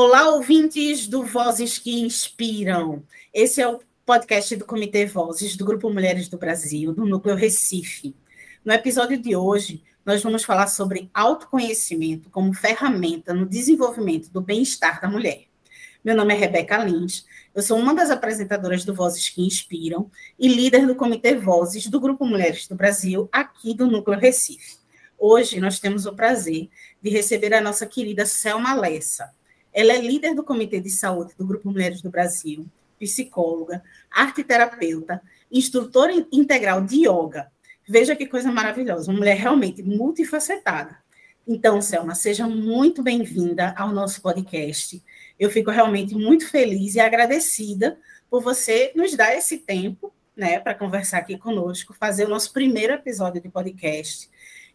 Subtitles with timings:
[0.00, 3.02] Olá, ouvintes do Vozes que Inspiram.
[3.34, 8.14] Esse é o podcast do Comitê Vozes do Grupo Mulheres do Brasil, do Núcleo Recife.
[8.64, 15.00] No episódio de hoje, nós vamos falar sobre autoconhecimento como ferramenta no desenvolvimento do bem-estar
[15.00, 15.46] da mulher.
[16.04, 20.08] Meu nome é Rebeca Lins, eu sou uma das apresentadoras do Vozes que Inspiram
[20.38, 24.76] e líder do Comitê Vozes do Grupo Mulheres do Brasil, aqui do Núcleo Recife.
[25.18, 26.68] Hoje nós temos o prazer
[27.02, 29.36] de receber a nossa querida Selma Lessa.
[29.78, 32.66] Ela é líder do Comitê de Saúde do Grupo Mulheres do Brasil,
[32.98, 37.46] psicóloga, arteterapeuta, instrutora integral de yoga.
[37.88, 40.98] Veja que coisa maravilhosa, uma mulher realmente multifacetada.
[41.46, 45.00] Então, Selma, seja muito bem-vinda ao nosso podcast.
[45.38, 47.96] Eu fico realmente muito feliz e agradecida
[48.28, 52.94] por você nos dar esse tempo, né, para conversar aqui conosco, fazer o nosso primeiro
[52.94, 54.28] episódio de podcast.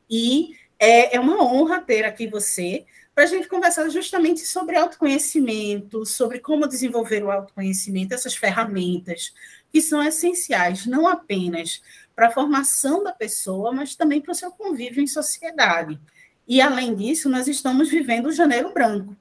[0.10, 6.06] E é, é uma honra ter aqui você para a gente conversar justamente sobre autoconhecimento,
[6.06, 9.34] sobre como desenvolver o autoconhecimento, essas ferramentas
[9.72, 11.82] que são essenciais não apenas
[12.16, 16.00] para a formação da pessoa, mas também para o seu convívio em sociedade.
[16.48, 19.16] E, além disso, nós estamos vivendo o Janeiro Branco,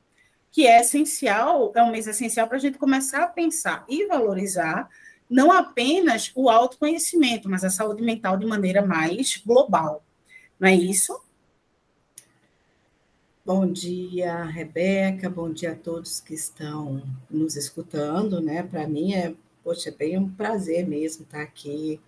[0.50, 4.88] que é essencial, é um mês essencial para a gente começar a pensar e valorizar
[5.28, 10.04] não apenas o autoconhecimento, mas a saúde mental de maneira mais global.
[10.60, 11.18] Não é isso?
[13.44, 18.62] Bom dia, Rebeca, bom dia a todos que estão nos escutando, né?
[18.62, 19.34] Para mim é,
[19.64, 22.00] poxa, é bem um prazer mesmo estar aqui.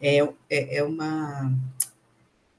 [0.00, 0.18] É,
[0.50, 1.56] é, é uma,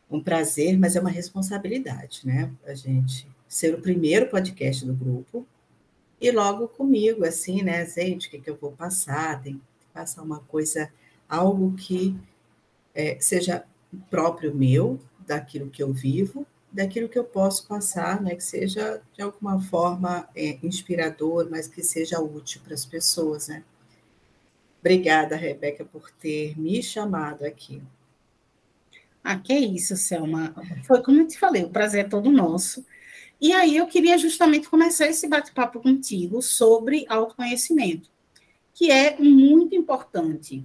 [0.09, 2.49] um prazer, mas é uma responsabilidade, né?
[2.65, 5.45] A gente ser o primeiro podcast do grupo
[6.21, 9.43] e logo comigo, assim, né, gente, o que, que eu vou passar?
[9.43, 10.89] Tem que passar uma coisa,
[11.27, 12.17] algo que
[12.95, 13.65] é, seja
[14.09, 19.21] próprio meu, daquilo que eu vivo, daquilo que eu posso passar, né, que seja de
[19.21, 23.63] alguma forma é, inspirador, mas que seja útil para as pessoas, né?
[24.79, 27.81] Obrigada, Rebeca, por ter me chamado aqui.
[29.23, 30.55] Ah, que isso, Selma.
[30.85, 32.85] Foi como eu te falei, o prazer é todo nosso.
[33.41, 38.09] E aí eu queria justamente começar esse bate-papo contigo sobre autoconhecimento,
[38.73, 40.63] que é muito importante.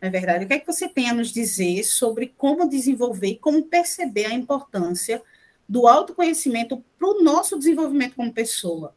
[0.00, 3.38] Na é verdade, o que é que você tem a nos dizer sobre como desenvolver,
[3.40, 5.22] como perceber a importância
[5.68, 8.94] do autoconhecimento para o nosso desenvolvimento como pessoa.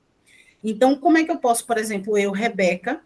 [0.63, 3.01] Então, como é que eu posso, por exemplo, eu, Rebeca,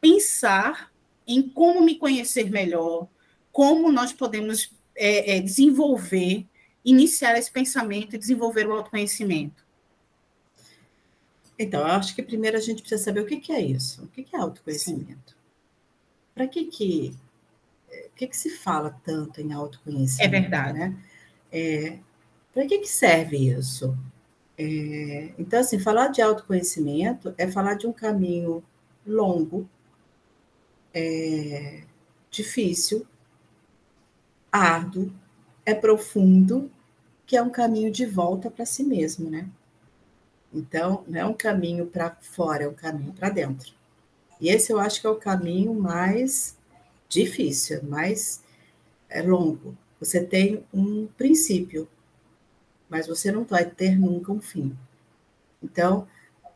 [0.00, 0.92] pensar
[1.26, 3.08] em como me conhecer melhor,
[3.52, 6.46] como nós podemos é, é, desenvolver,
[6.84, 9.64] iniciar esse pensamento e desenvolver o autoconhecimento?
[11.58, 14.08] Então, eu acho que primeiro a gente precisa saber o que, que é isso, o
[14.08, 15.36] que, que é autoconhecimento.
[16.34, 17.16] Para que que,
[18.14, 20.22] que que se fala tanto em autoconhecimento?
[20.22, 20.78] É verdade.
[20.78, 20.96] Né?
[21.50, 21.98] É,
[22.56, 23.94] para que, que serve isso?
[24.56, 28.64] É, então, assim, falar de autoconhecimento é falar de um caminho
[29.06, 29.68] longo,
[30.94, 31.82] é,
[32.30, 33.06] difícil,
[34.50, 35.12] árduo,
[35.66, 36.70] é profundo,
[37.26, 39.46] que é um caminho de volta para si mesmo, né?
[40.50, 43.74] Então, não é um caminho para fora, é um caminho para dentro.
[44.40, 46.56] E esse eu acho que é o caminho mais
[47.06, 48.42] difícil, mais
[49.10, 49.76] é, longo.
[50.00, 51.86] Você tem um princípio,
[52.88, 54.76] mas você não vai ter nunca um fim.
[55.62, 56.06] Então,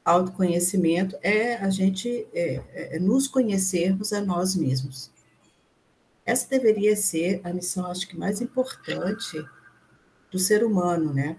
[0.05, 5.11] autoconhecimento é a gente é, é, é nos conhecermos a nós mesmos.
[6.25, 9.45] Essa deveria ser a missão, acho que mais importante
[10.31, 11.37] do ser humano, né?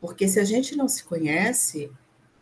[0.00, 1.90] Porque se a gente não se conhece,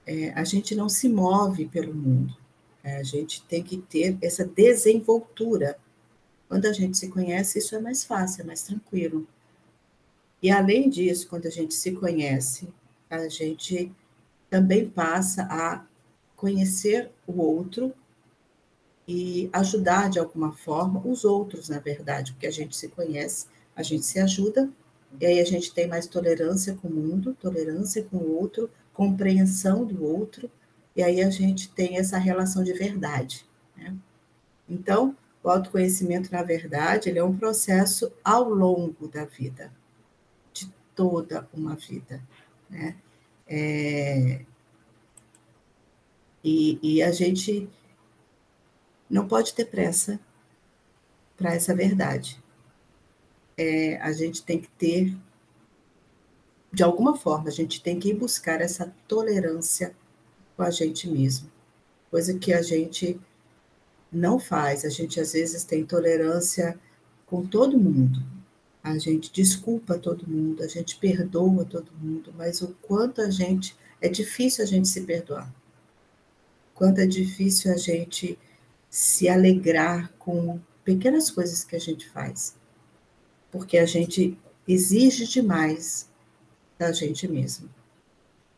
[0.07, 2.37] é, a gente não se move pelo mundo.
[2.83, 5.79] É, a gente tem que ter essa desenvoltura.
[6.49, 9.27] Quando a gente se conhece, isso é mais fácil, é mais tranquilo.
[10.43, 12.69] E além disso, quando a gente se conhece,
[13.09, 13.93] a gente
[14.51, 15.85] também passa a
[16.35, 17.95] conhecer o outro
[19.07, 23.83] e ajudar de alguma forma os outros, na verdade, porque a gente se conhece, a
[23.85, 24.69] gente se ajuda,
[25.21, 29.85] e aí a gente tem mais tolerância com o mundo, tolerância com o outro, compreensão
[29.85, 30.51] do outro,
[30.97, 33.47] e aí a gente tem essa relação de verdade.
[33.77, 33.95] Né?
[34.69, 39.71] Então, o autoconhecimento, na verdade, ele é um processo ao longo da vida
[40.95, 42.23] toda uma vida.
[42.69, 42.97] Né?
[43.47, 44.45] É,
[46.43, 47.69] e, e a gente
[49.09, 50.19] não pode ter pressa
[51.37, 52.43] para essa verdade.
[53.57, 55.15] É, a gente tem que ter,
[56.73, 59.95] de alguma forma, a gente tem que ir buscar essa tolerância
[60.57, 61.51] com a gente mesmo,
[62.11, 63.21] coisa que a gente
[64.11, 64.85] não faz.
[64.85, 66.79] A gente às vezes tem tolerância
[67.27, 68.23] com todo mundo,
[68.83, 73.77] a gente desculpa todo mundo, a gente perdoa todo mundo, mas o quanto a gente
[74.01, 75.53] é difícil a gente se perdoar.
[76.75, 78.37] quanto é difícil a gente
[78.91, 82.57] se alegrar com pequenas coisas que a gente faz,
[83.53, 84.37] porque a gente
[84.67, 86.09] exige demais
[86.77, 87.71] da gente mesmo.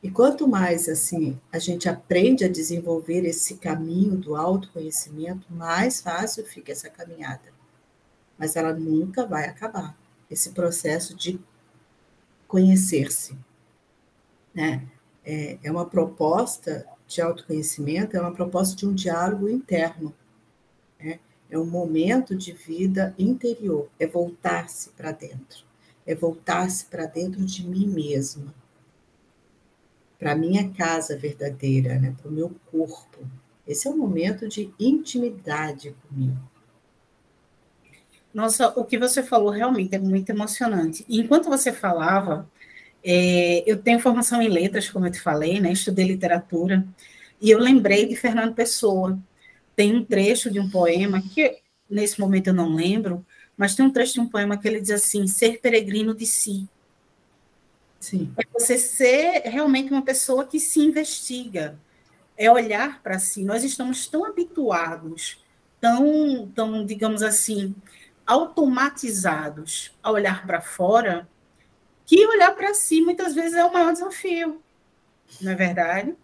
[0.02, 6.46] E quanto mais assim a gente aprende a desenvolver esse caminho do autoconhecimento, mais fácil
[6.46, 7.52] fica essa caminhada.
[8.38, 9.94] Mas ela nunca vai acabar.
[10.30, 11.40] Esse processo de
[12.46, 13.36] conhecer-se,
[14.54, 14.86] né?
[15.24, 20.14] É, é uma proposta de autoconhecimento, é uma proposta de um diálogo interno.
[21.00, 21.18] Né?
[21.48, 25.64] É um momento de vida interior, é voltar-se para dentro,
[26.06, 28.54] é voltar-se para dentro de mim mesma
[30.24, 32.14] para a minha casa verdadeira, né?
[32.18, 33.18] para o meu corpo.
[33.66, 36.38] Esse é um momento de intimidade comigo.
[38.34, 41.04] Nossa, o que você falou realmente é muito emocionante.
[41.08, 42.50] enquanto você falava,
[43.04, 45.70] é, eu tenho formação em letras, como eu te falei, né?
[45.70, 46.84] estudei literatura,
[47.40, 49.18] e eu lembrei de Fernando Pessoa.
[49.76, 51.58] Tem um trecho de um poema que,
[51.88, 53.24] nesse momento, eu não lembro,
[53.56, 56.68] mas tem um trecho de um poema que ele diz assim: ser peregrino de si.
[58.00, 58.32] Sim.
[58.36, 61.78] É você ser realmente uma pessoa que se investiga,
[62.36, 63.44] é olhar para si.
[63.44, 65.38] Nós estamos tão habituados,
[65.80, 67.74] tão, tão, digamos assim,
[68.26, 71.28] automatizados a olhar para fora,
[72.06, 74.62] que olhar para si muitas vezes é o maior desafio,
[75.40, 76.14] não é verdade?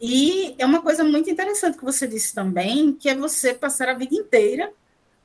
[0.00, 3.94] E é uma coisa muito interessante que você disse também, que é você passar a
[3.94, 4.72] vida inteira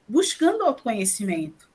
[0.07, 1.67] buscando autoconhecimento.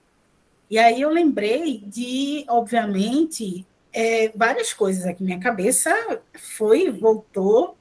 [0.70, 5.22] E aí eu lembrei de, obviamente, é, várias coisas aqui.
[5.22, 5.92] Minha cabeça
[6.32, 7.76] foi, voltou,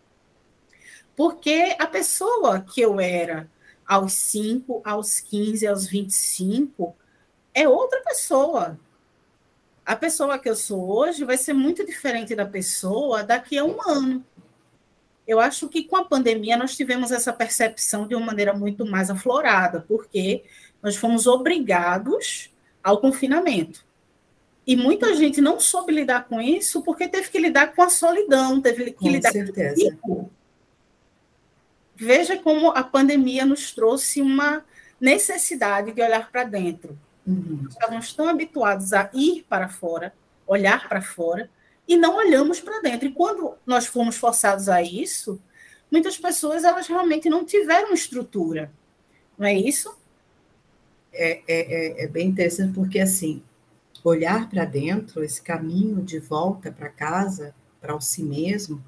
[1.15, 3.49] porque a pessoa que eu era
[3.91, 6.95] aos 5, aos 15, aos 25
[7.53, 8.79] é outra pessoa.
[9.85, 13.81] A pessoa que eu sou hoje vai ser muito diferente da pessoa daqui a um
[13.85, 14.25] ano.
[15.27, 19.09] Eu acho que com a pandemia nós tivemos essa percepção de uma maneira muito mais
[19.09, 20.45] aflorada, porque
[20.81, 22.49] nós fomos obrigados
[22.81, 23.83] ao confinamento.
[24.65, 28.61] E muita gente não soube lidar com isso porque teve que lidar com a solidão,
[28.61, 29.97] teve que com lidar certeza.
[30.01, 30.31] com o
[32.03, 34.65] Veja como a pandemia nos trouxe uma
[34.99, 36.97] necessidade de olhar para dentro.
[37.27, 37.67] Uhum.
[37.69, 40.11] Estávamos tão habituados a ir para fora,
[40.47, 41.47] olhar para fora,
[41.87, 43.07] e não olhamos para dentro.
[43.07, 45.39] E quando nós fomos forçados a isso,
[45.91, 48.71] muitas pessoas elas realmente não tiveram estrutura.
[49.37, 49.95] Não é isso?
[51.13, 53.43] É, é, é, é bem interessante porque assim
[54.03, 58.83] olhar para dentro, esse caminho de volta para casa, para o si mesmo,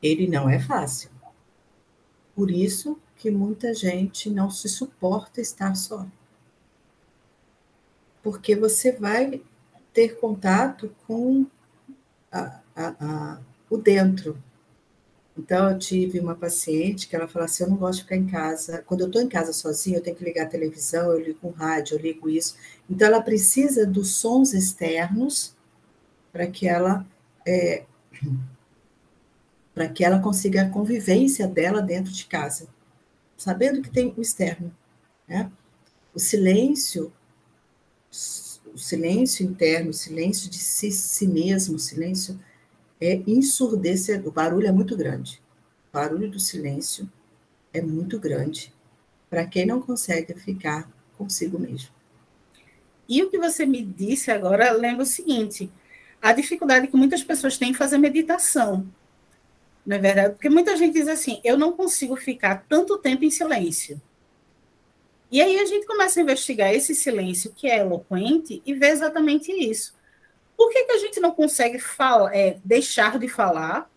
[0.00, 1.10] ele não é fácil.
[2.34, 6.06] Por isso que muita gente não se suporta estar só.
[8.22, 9.42] Porque você vai
[9.92, 11.46] ter contato com
[12.30, 14.40] a, a, a, o dentro,
[15.40, 18.26] então, eu tive uma paciente que ela falou assim: eu não gosto de ficar em
[18.26, 18.82] casa.
[18.86, 21.50] Quando eu estou em casa sozinha, eu tenho que ligar a televisão, eu ligo o
[21.50, 22.56] rádio, eu ligo isso.
[22.88, 25.56] Então, ela precisa dos sons externos
[26.32, 27.06] para que ela.
[27.46, 27.84] É,
[29.74, 32.68] para que ela consiga a convivência dela dentro de casa,
[33.36, 34.74] sabendo que tem o externo.
[35.28, 35.50] Né?
[36.14, 37.12] O silêncio,
[38.74, 42.38] o silêncio interno, o silêncio de si, si mesmo, o silêncio
[43.00, 44.28] é ensurdecedor.
[44.28, 45.40] O barulho é muito grande.
[45.88, 47.10] O barulho do silêncio
[47.72, 48.72] é muito grande
[49.28, 51.90] para quem não consegue ficar consigo mesmo.
[53.08, 55.70] E o que você me disse agora lembra o seguinte:
[56.20, 58.86] a dificuldade que muitas pessoas têm em fazer meditação.
[59.84, 60.34] Não é verdade?
[60.34, 64.00] Porque muita gente diz assim: eu não consigo ficar tanto tempo em silêncio.
[65.30, 69.52] E aí a gente começa a investigar esse silêncio que é eloquente e vê exatamente
[69.52, 69.94] isso.
[70.56, 71.80] Por que, que a gente não consegue
[72.32, 73.88] é, deixar de falar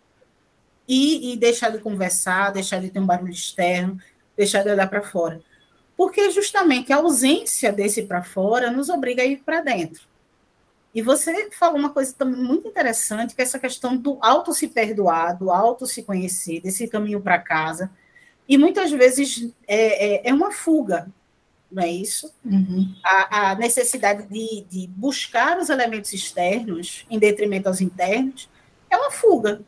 [0.88, 4.00] e, e, deixar de conversar, deixar de ter um barulho externo,
[4.38, 5.42] deixar de olhar para fora?
[5.98, 10.13] Porque justamente a ausência desse para fora nos obriga a ir para dentro.
[10.94, 14.68] E você falou uma coisa também muito interessante, que é essa questão do auto se
[14.68, 17.90] perdoar, do auto se conhecer, desse caminho para casa.
[18.48, 21.08] E muitas vezes é, é, é uma fuga
[21.74, 22.32] não é isso?
[22.46, 22.94] Uhum.
[23.04, 28.48] A, a, necessidade de, de, buscar os elementos externos em detrimento aos internos
[28.90, 29.62] é uma fuga.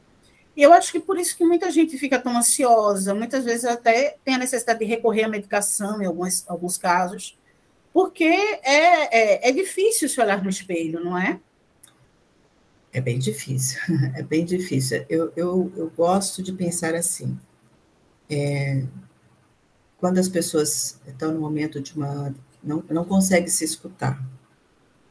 [0.55, 4.17] E eu acho que por isso que muita gente fica tão ansiosa, muitas vezes até
[4.23, 7.37] tem a necessidade de recorrer à medicação em alguns, alguns casos,
[7.95, 11.39] porque é, é, é difícil se olhar no espelho, não é?
[12.91, 13.79] É bem difícil,
[14.13, 15.05] é bem difícil.
[15.07, 17.39] Eu, eu, eu gosto de pensar assim.
[18.29, 18.85] É,
[19.97, 22.35] quando as pessoas estão no momento de uma.
[22.61, 24.21] não, não conseguem se escutar.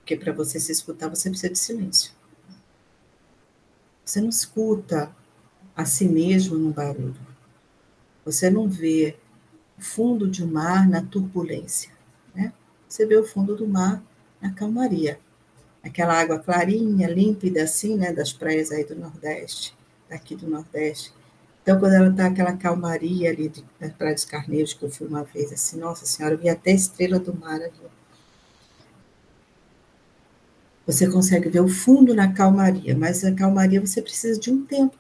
[0.01, 2.13] Porque para você se escutar, você precisa de silêncio.
[4.05, 5.11] Você não escuta
[5.75, 7.17] a si mesmo no barulho.
[8.27, 9.17] Você não vê
[9.79, 11.94] o fundo de um mar na turbulência?
[12.95, 14.01] Você vê o fundo do mar
[14.41, 15.19] na calmaria.
[15.83, 19.77] Aquela água clarinha, límpida assim, né, das praias aí do Nordeste,
[20.09, 21.13] daqui do Nordeste.
[21.61, 25.09] Então, quando ela está aquela calmaria ali de, da Praia dos Carneiros, que eu fui
[25.09, 27.73] uma vez, assim, nossa senhora, eu vi até estrela do mar ali.
[30.87, 34.97] Você consegue ver o fundo na calmaria, mas a calmaria você precisa de um tempo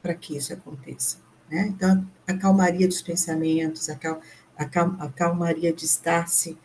[0.00, 1.18] para que isso aconteça.
[1.50, 1.66] Né?
[1.68, 4.18] Então, a calmaria dos pensamentos, a, cal,
[4.56, 6.56] a, cal, a calmaria de estar-se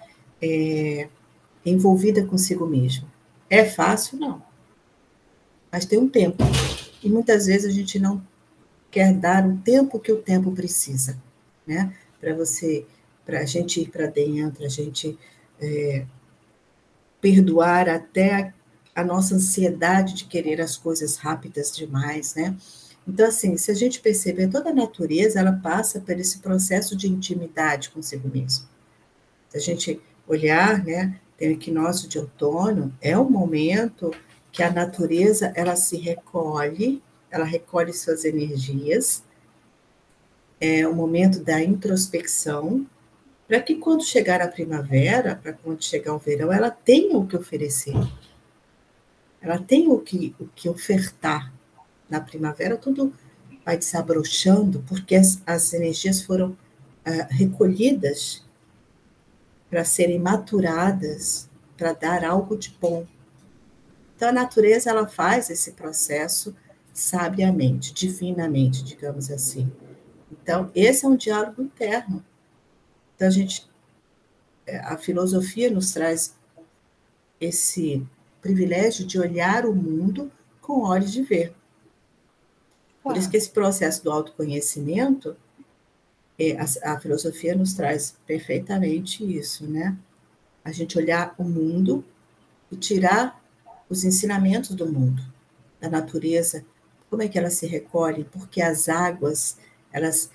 [0.42, 1.08] é,
[1.66, 3.10] envolvida consigo mesmo.
[3.50, 4.18] É fácil?
[4.18, 4.42] Não.
[5.72, 6.44] Mas tem um tempo.
[7.04, 8.22] E muitas vezes a gente não
[8.90, 11.22] quer dar o tempo que o tempo precisa,
[11.66, 11.96] né?
[12.20, 12.86] Para você,
[13.26, 15.18] para a gente ir para dentro, a gente
[15.60, 16.06] é,
[17.20, 18.54] perdoar até
[18.96, 22.56] a, a nossa ansiedade de querer as coisas rápidas demais, né?
[23.08, 27.08] Então, assim, se a gente perceber, toda a natureza, ela passa por esse processo de
[27.08, 28.68] intimidade consigo mesmo.
[29.50, 30.00] Se a gente
[30.32, 34.12] olhar, né, tem o equinócio de outono, é o momento
[34.52, 39.24] que a natureza, ela se recolhe, ela recolhe suas energias,
[40.60, 42.86] é o momento da introspecção,
[43.48, 47.36] para que quando chegar a primavera, para quando chegar o verão, ela tenha o que
[47.36, 47.96] oferecer.
[49.42, 51.52] Ela tem o que, o que ofertar.
[52.10, 53.14] Na primavera, tudo
[53.66, 58.44] vai desabrochando, porque as, as energias foram uh, recolhidas
[59.72, 63.08] para serem maturadas, para dar algo de bom.
[64.16, 66.56] Então, a natureza ela faz esse processo
[66.94, 69.72] sabiamente, divinamente, digamos assim.
[70.32, 72.24] Então, esse é um diálogo interno
[73.22, 73.70] então, a gente,
[74.66, 76.36] é, a filosofia nos traz
[77.40, 78.04] esse
[78.42, 81.54] privilégio de olhar o mundo com olhos de ver.
[83.04, 85.38] Por isso que esse processo do autoconhecimento,
[86.58, 89.98] a, a filosofia nos traz perfeitamente isso, né?
[90.64, 92.04] A gente olhar o mundo
[92.72, 93.42] e tirar
[93.90, 95.22] os ensinamentos do mundo,
[95.80, 96.64] da natureza,
[97.10, 99.58] como é que ela se recolhe, porque as águas,
[99.92, 100.32] elas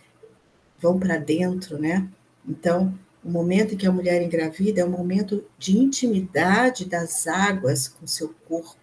[0.79, 2.07] vão para dentro, né?
[2.47, 7.89] Então, o momento em que a mulher engravida é um momento de intimidade das águas
[7.89, 8.77] com seu corpo,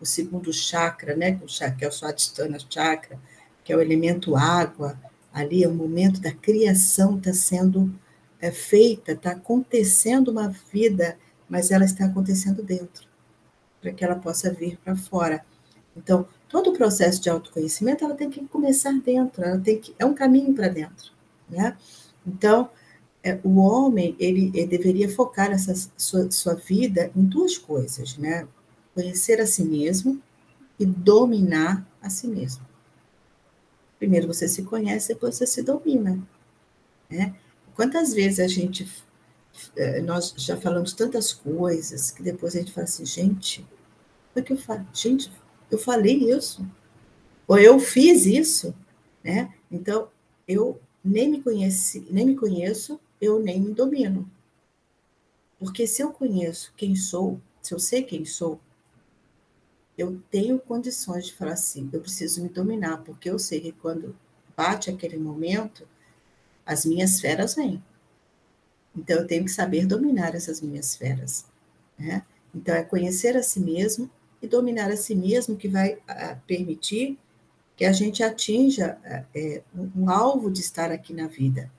[0.00, 3.18] o segundo chakra, né, que é o Swadhisthana chakra,
[3.62, 4.98] que é o elemento água,
[5.32, 7.92] ali é o momento da criação, está sendo
[8.40, 11.16] é, feita, está acontecendo uma vida,
[11.48, 13.06] mas ela está acontecendo dentro,
[13.80, 15.44] para que ela possa vir para fora.
[15.96, 20.04] Então, todo o processo de autoconhecimento, ela tem que começar dentro, ela tem que, é
[20.04, 21.12] um caminho para dentro,
[21.48, 21.76] né?
[22.26, 22.70] Então,
[23.22, 28.46] é, o homem ele, ele, deveria focar essa sua, sua vida em duas coisas, né?
[28.94, 30.20] Conhecer a si mesmo
[30.78, 32.71] e dominar a si mesmo.
[34.02, 36.20] Primeiro você se conhece, depois você se domina,
[37.08, 37.36] né?
[37.76, 38.84] Quantas vezes a gente
[39.76, 43.64] é, nós já falamos tantas coisas que depois a gente fala assim, gente,
[44.34, 44.84] o que eu falo?
[44.92, 45.30] Gente,
[45.70, 46.68] eu falei isso,
[47.46, 48.74] ou eu fiz isso,
[49.22, 49.54] né?
[49.70, 50.08] Então
[50.48, 54.28] eu nem me conheci, nem me conheço eu nem me domino.
[55.60, 58.60] Porque se eu conheço quem sou, se eu sei quem sou,
[59.96, 64.16] eu tenho condições de falar assim, eu preciso me dominar, porque eu sei que quando
[64.56, 65.86] bate aquele momento,
[66.64, 67.82] as minhas feras vêm.
[68.96, 71.46] Então eu tenho que saber dominar essas minhas feras.
[71.98, 72.24] Né?
[72.54, 77.18] Então é conhecer a si mesmo e dominar a si mesmo que vai a, permitir
[77.76, 78.98] que a gente atinja
[79.34, 81.70] é, um, um alvo de estar aqui na vida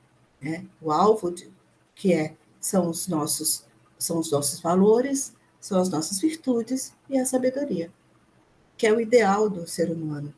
[0.43, 0.65] né?
[0.82, 1.50] O alvo de,
[1.96, 3.65] que é são os nossos
[3.98, 7.89] são os nossos valores, são as nossas virtudes e a sabedoria,
[8.84, 10.36] que é o ideal do ser humano.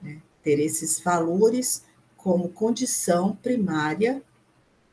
[0.00, 0.22] Né?
[0.40, 1.84] Ter esses valores
[2.16, 4.22] como condição primária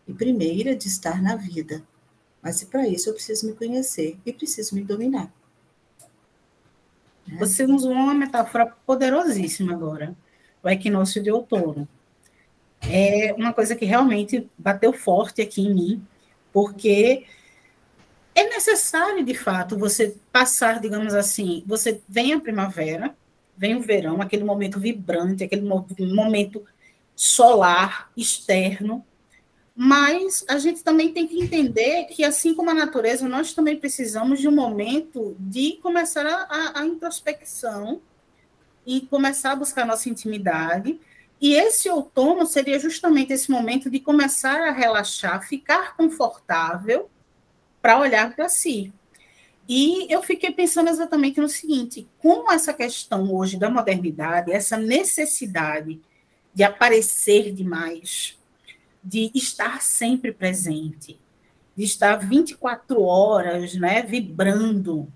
[0.07, 1.83] e primeira de estar na vida.
[2.41, 5.31] Mas para isso eu preciso me conhecer e preciso me dominar.
[7.27, 7.37] Né?
[7.37, 10.15] Você usou uma metáfora poderosíssima agora,
[10.63, 11.87] o equinócio de outono
[12.81, 16.07] é uma coisa que realmente bateu forte aqui em mim,
[16.51, 17.23] porque
[18.33, 23.15] é necessário, de fato, você passar, digamos assim, você vem a primavera,
[23.57, 26.63] vem o verão, aquele momento vibrante, aquele momento
[27.15, 29.05] solar, externo,
[29.75, 34.39] mas a gente também tem que entender que, assim como a natureza, nós também precisamos
[34.39, 38.01] de um momento de começar a, a introspecção
[38.85, 40.99] e começar a buscar nossa intimidade,
[41.39, 47.09] e esse outono seria justamente esse momento de começar a relaxar, ficar confortável
[47.81, 48.93] para olhar para si.
[49.67, 56.01] E eu fiquei pensando exatamente no seguinte: como essa questão hoje da modernidade, essa necessidade
[56.53, 58.37] de aparecer demais,
[59.03, 61.19] de estar sempre presente,
[61.75, 65.11] de estar 24 horas, né, vibrando.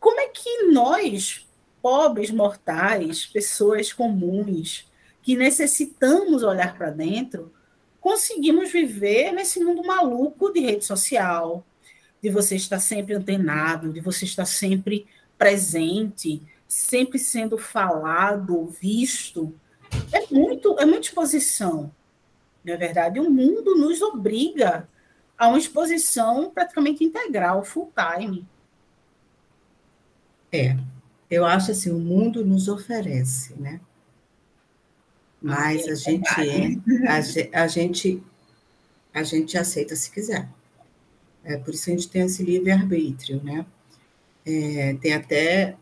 [0.00, 1.46] Como é que nós,
[1.82, 4.90] pobres mortais, pessoas comuns,
[5.22, 7.52] que necessitamos olhar para dentro,
[8.00, 11.64] conseguimos viver nesse mundo maluco de rede social,
[12.22, 19.54] de você estar sempre antenado, de você estar sempre presente, sempre sendo falado, visto.
[20.12, 21.90] É muito, é muita exposição.
[22.64, 23.20] Não é verdade?
[23.20, 24.88] O mundo nos obriga
[25.36, 28.46] a uma exposição praticamente integral, full time.
[30.52, 30.76] É,
[31.30, 33.80] eu acho assim, o mundo nos oferece, né?
[35.40, 38.22] Mas é a gente é, a, gente
[39.14, 40.48] a gente aceita se quiser.
[41.44, 43.64] É por isso que a gente tem esse livre-arbítrio, né?
[44.44, 45.76] É, tem até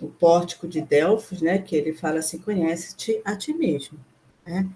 [0.00, 3.98] o pórtico de Delfos, né, que ele fala assim, conhece-te a ti mesmo,
[4.46, 4.68] né?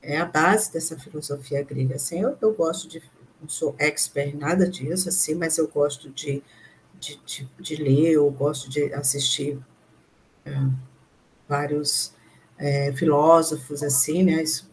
[0.00, 1.96] É a base dessa filosofia grega.
[1.96, 3.02] Assim, eu, eu gosto de,
[3.40, 6.42] não sou expert nada disso, assim, mas eu gosto de,
[7.00, 9.58] de, de, de ler, eu gosto de assistir
[10.44, 10.52] é,
[11.48, 12.14] vários
[12.58, 14.42] é, filósofos, assim, né?
[14.42, 14.70] Isso.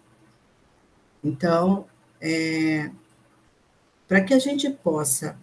[1.24, 1.88] Então,
[2.20, 2.92] é,
[4.08, 5.38] para que a gente possa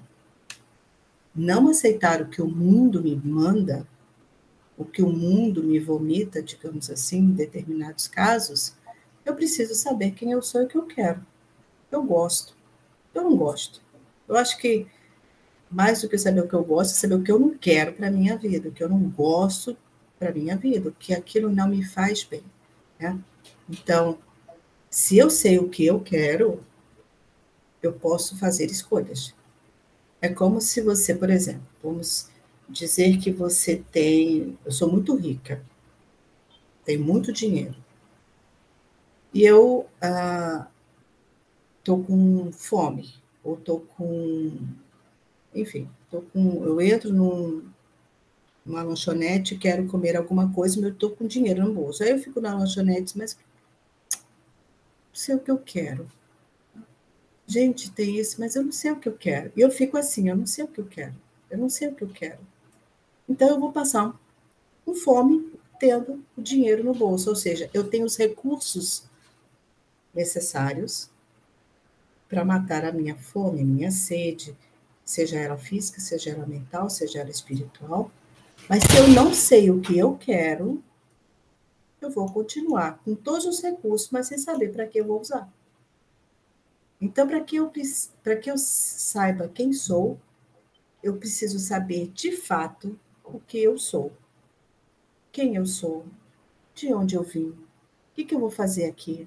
[1.34, 3.86] não aceitar o que o mundo me manda,
[4.76, 8.74] o que o mundo me vomita, digamos assim, em determinados casos,
[9.24, 11.24] eu preciso saber quem eu sou e o que eu quero.
[11.90, 12.56] Eu gosto.
[13.14, 13.80] Eu não gosto.
[14.28, 14.86] Eu acho que
[15.70, 17.94] mais do que saber o que eu gosto, é saber o que eu não quero
[17.94, 19.76] para minha vida, o que eu não gosto
[20.22, 22.44] para a minha vida, que aquilo não me faz bem.
[22.96, 23.18] Né?
[23.68, 24.16] Então,
[24.88, 26.62] se eu sei o que eu quero,
[27.82, 29.34] eu posso fazer escolhas.
[30.20, 32.30] É como se você, por exemplo, vamos
[32.68, 34.56] dizer que você tem.
[34.64, 35.60] Eu sou muito rica,
[36.84, 37.74] tenho muito dinheiro.
[39.34, 39.88] E eu
[41.80, 44.56] estou ah, com fome, ou estou com.
[45.52, 47.72] Enfim, tô com, eu entro num,
[48.64, 52.02] uma lanchonete, quero comer alguma coisa, mas eu estou com dinheiro no bolso.
[52.02, 53.36] Aí eu fico na lanchonete, mas
[54.12, 56.08] não sei o que eu quero.
[57.46, 59.52] Gente, tem isso, mas eu não sei o que eu quero.
[59.56, 61.14] E eu fico assim, eu não sei o que eu quero.
[61.50, 62.38] Eu não sei o que eu quero.
[63.28, 64.18] Então eu vou passar
[64.84, 69.04] com fome, tendo o dinheiro no bolso, ou seja, eu tenho os recursos
[70.14, 71.10] necessários
[72.28, 74.56] para matar a minha fome, minha sede,
[75.04, 78.10] seja ela física, seja ela mental, seja ela espiritual,
[78.68, 80.82] mas se eu não sei o que eu quero,
[82.00, 85.52] eu vou continuar com todos os recursos, mas sem saber para que eu vou usar.
[87.00, 90.18] Então, para que, eu, que eu saiba quem sou,
[91.02, 94.12] eu preciso saber de fato o que eu sou.
[95.32, 96.04] Quem eu sou,
[96.74, 99.26] de onde eu vim, o que, que eu vou fazer aqui,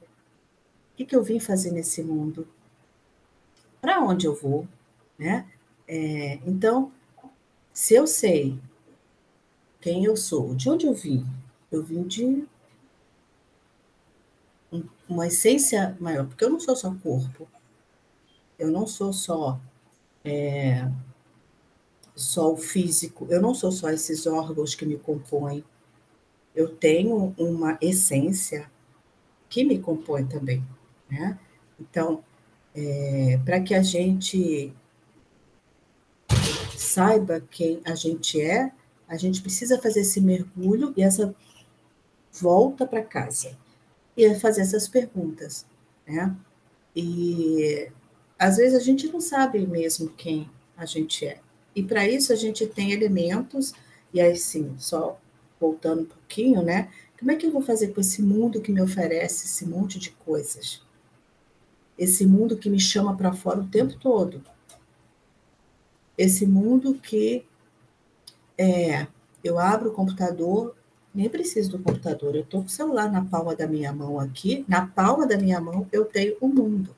[0.93, 2.47] o que, que eu vim fazer nesse mundo,
[3.81, 4.67] para onde eu vou,
[5.17, 5.45] né?
[5.87, 6.91] É, então,
[7.73, 8.57] se eu sei
[9.85, 11.23] quem eu sou, de onde eu vim?
[11.71, 12.43] Eu vim de
[15.07, 17.47] uma essência maior, porque eu não sou só corpo,
[18.57, 19.61] eu não sou só
[20.23, 20.89] é,
[22.15, 25.63] só o físico, eu não sou só esses órgãos que me compõem,
[26.55, 28.71] eu tenho uma essência
[29.47, 30.65] que me compõe também,
[31.07, 31.37] né?
[31.79, 32.23] Então,
[32.73, 34.73] é, para que a gente
[36.75, 38.73] saiba quem a gente é,
[39.07, 41.35] a gente precisa fazer esse mergulho e essa
[42.31, 43.57] volta para casa
[44.17, 45.65] e fazer essas perguntas,
[46.07, 46.35] né?
[46.95, 47.89] E
[48.37, 51.39] às vezes a gente não sabe mesmo quem a gente é.
[51.75, 53.73] E para isso a gente tem elementos,
[54.13, 55.19] e aí sim, só
[55.59, 56.89] voltando um pouquinho, né?
[57.19, 60.11] Como é que eu vou fazer com esse mundo que me oferece esse monte de
[60.11, 60.81] coisas?
[61.97, 64.43] Esse mundo que me chama para fora o tempo todo.
[66.17, 67.45] Esse mundo que
[68.57, 69.07] é,
[69.43, 70.75] eu abro o computador,
[71.13, 74.65] nem preciso do computador, eu estou com o celular na palma da minha mão aqui,
[74.67, 76.95] na palma da minha mão eu tenho o mundo.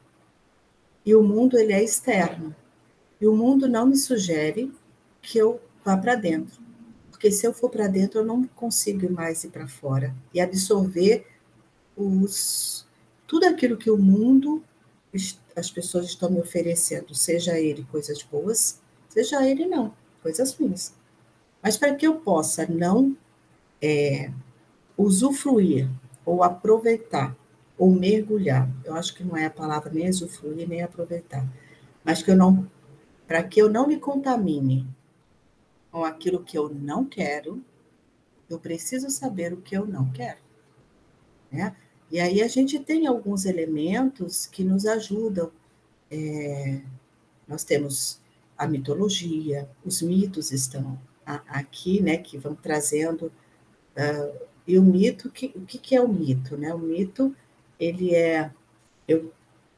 [1.06, 2.56] E o mundo ele é externo.
[3.20, 4.72] E o mundo não me sugere
[5.22, 6.62] que eu vá para dentro.
[7.10, 11.26] Porque se eu for para dentro, eu não consigo mais ir para fora e absorver
[11.96, 12.86] os
[13.26, 14.64] tudo aquilo que o mundo
[15.56, 20.94] as pessoas estão me oferecendo, seja ele coisas boas, seja ele não, coisas ruins.
[21.62, 23.16] Mas para que eu possa não
[23.82, 24.32] é,
[24.98, 25.90] usufruir
[26.26, 27.36] ou aproveitar
[27.78, 31.48] ou mergulhar, eu acho que não é a palavra nem usufruir nem aproveitar,
[32.04, 32.70] mas que eu não,
[33.28, 34.88] para que eu não me contamine
[35.92, 37.64] com aquilo que eu não quero,
[38.50, 40.40] eu preciso saber o que eu não quero,
[41.52, 41.76] né?
[42.10, 45.52] E aí a gente tem alguns elementos que nos ajudam.
[46.10, 46.82] É,
[47.46, 48.22] nós temos
[48.58, 53.32] a mitologia, os mitos estão aqui, né, que vão trazendo.
[53.96, 56.58] Uh, e o mito, o que, que é o mito?
[56.58, 56.74] Né?
[56.74, 57.36] O mito,
[57.80, 58.52] ele é.
[59.08, 59.32] Eu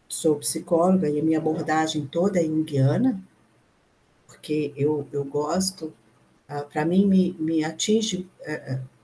[0.07, 3.21] sou psicóloga e a minha abordagem toda é junguiana,
[4.25, 5.93] porque eu, eu gosto,
[6.49, 8.27] uh, para mim, me, me atinge.
[8.41, 8.99] Uh,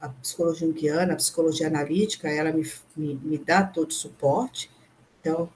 [0.00, 4.70] a psicologia junguiana, a psicologia analítica, ela me, me, me dá todo o suporte.
[5.20, 5.48] Então,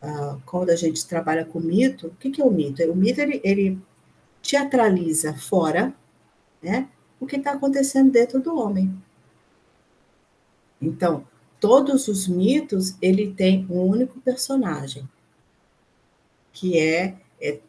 [0.00, 2.80] uh, quando a gente trabalha com mito, o que, que é o mito?
[2.84, 3.78] O mito, ele, ele
[4.46, 5.94] teatraliza fora
[6.62, 8.94] né, o que está acontecendo dentro do homem.
[10.80, 11.26] Então,
[11.60, 15.08] todos os mitos, ele tem um único personagem,
[16.52, 17.60] que é, é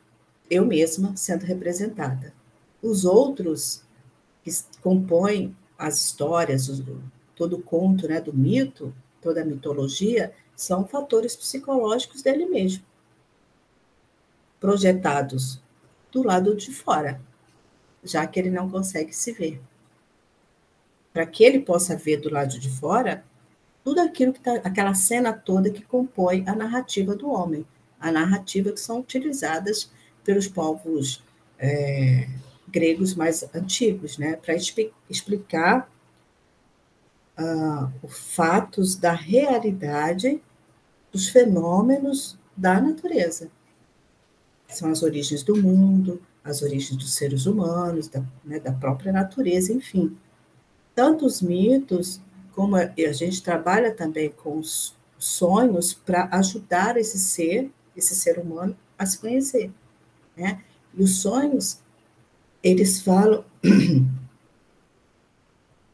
[0.49, 2.33] eu mesma sendo representada.
[2.81, 3.83] Os outros
[4.43, 6.69] que compõem as histórias,
[7.35, 12.83] todo o conto né, do mito, toda a mitologia, são fatores psicológicos dele mesmo,
[14.59, 15.61] projetados
[16.11, 17.21] do lado de fora,
[18.03, 19.61] já que ele não consegue se ver.
[21.13, 23.23] Para que ele possa ver do lado de fora
[23.83, 27.65] tudo aquilo que está, aquela cena toda que compõe a narrativa do homem,
[27.99, 29.89] a narrativa que são utilizadas
[30.23, 31.23] pelos povos
[31.57, 32.27] é,
[32.67, 34.53] gregos mais antigos, né, para
[35.09, 35.89] explicar
[37.37, 40.41] uh, os fatos da realidade
[41.11, 43.49] dos fenômenos da natureza.
[44.67, 49.73] São as origens do mundo, as origens dos seres humanos, da, né, da própria natureza,
[49.73, 50.17] enfim.
[50.93, 52.19] Tanto os mitos,
[52.53, 58.39] como a, a gente trabalha também com os sonhos para ajudar esse ser, esse ser
[58.39, 59.71] humano, a se conhecer.
[60.35, 60.63] Né?
[60.93, 61.79] E os sonhos
[62.63, 63.45] eles falam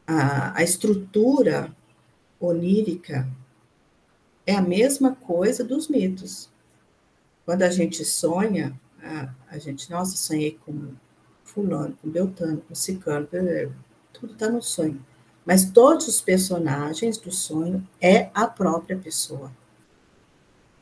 [0.06, 1.74] a, a estrutura
[2.40, 3.28] onírica
[4.46, 6.50] é a mesma coisa dos mitos.
[7.44, 10.92] Quando a gente sonha, a, a gente, nossa, sonhei com
[11.44, 13.28] fulano, com Beltano, com Cicano,
[14.12, 15.04] tudo está no sonho.
[15.44, 19.52] Mas todos os personagens do sonho é a própria pessoa.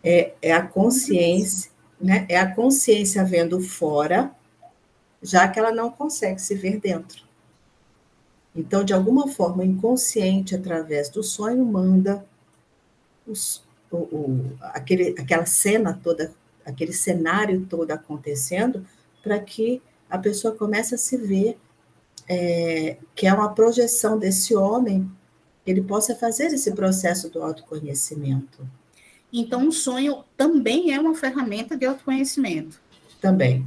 [0.04, 1.70] É, é a consciência,
[2.00, 2.26] né?
[2.28, 4.32] É a consciência vendo fora
[5.22, 7.24] já que ela não consegue se ver dentro.
[8.54, 12.26] Então, de alguma forma, inconsciente, através do sonho, manda
[13.26, 18.84] os, o, o, aquele, aquela cena toda, aquele cenário todo acontecendo,
[19.22, 21.58] para que a pessoa comece a se ver
[22.28, 25.10] é, que é uma projeção desse homem,
[25.66, 28.66] ele possa fazer esse processo do autoconhecimento.
[29.32, 32.80] Então, o sonho também é uma ferramenta de autoconhecimento.
[33.20, 33.66] Também.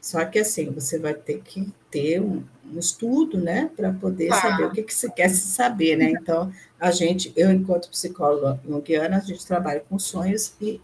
[0.00, 4.40] Só que assim, você vai ter que ter um, um estudo, né, para poder tá.
[4.40, 6.10] saber o que, que você quer se saber, né?
[6.10, 10.80] Então, a gente, eu, enquanto psicóloga junguiana, a gente trabalha com sonhos e,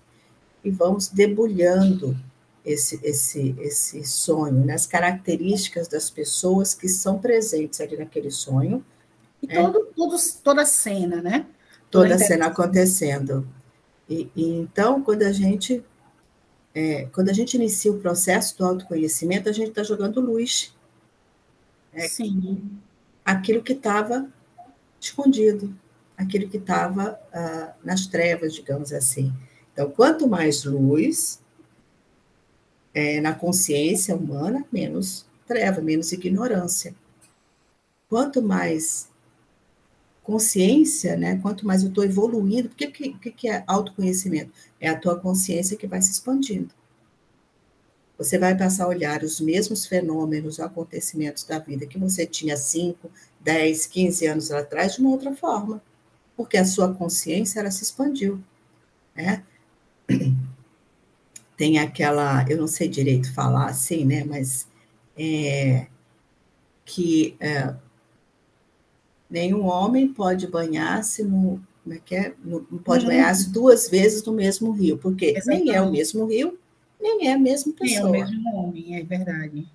[0.64, 2.16] e vamos debulhando
[2.64, 4.74] esse, esse, esse sonho, né?
[4.74, 8.84] as características das pessoas que são presentes ali naquele sonho.
[9.42, 9.54] E né?
[9.54, 11.46] todo, todos, toda a cena, né?
[11.90, 13.46] Toda, toda a cena acontecendo.
[14.08, 15.84] E, e, então, quando a gente
[16.74, 20.74] é, quando a gente inicia o processo do autoconhecimento, a gente está jogando luz.
[21.92, 22.78] É, Sim.
[23.24, 24.26] Aquilo que estava
[24.98, 25.74] escondido,
[26.16, 29.32] aquilo que estava ah, nas trevas, digamos assim.
[29.72, 31.40] Então, quanto mais luz
[32.94, 36.94] é, na consciência humana, menos treva, menos ignorância.
[38.08, 39.08] Quanto mais
[40.22, 41.38] consciência, né?
[41.38, 44.52] Quanto mais eu estou evoluindo, o que, que, que é autoconhecimento?
[44.80, 46.72] É a tua consciência que vai se expandindo.
[48.18, 53.10] Você vai passar a olhar os mesmos fenômenos, acontecimentos da vida que você tinha 5,
[53.40, 55.82] 10, 15 anos atrás de uma outra forma,
[56.36, 58.40] porque a sua consciência ela se expandiu,
[59.16, 59.42] né?
[61.56, 64.24] Tem aquela, eu não sei direito falar assim, né?
[64.24, 64.66] Mas
[65.16, 65.86] é,
[66.84, 67.74] que é,
[69.30, 72.34] nenhum homem pode banhar-se no, como é que é?
[72.44, 73.10] não pode uhum.
[73.10, 75.64] banhar-se duas vezes no mesmo rio, porque Exatamente.
[75.64, 76.58] nem é o mesmo rio,
[77.00, 78.10] nem é a mesma pessoa.
[78.10, 79.66] Nem é o mesmo homem, é verdade.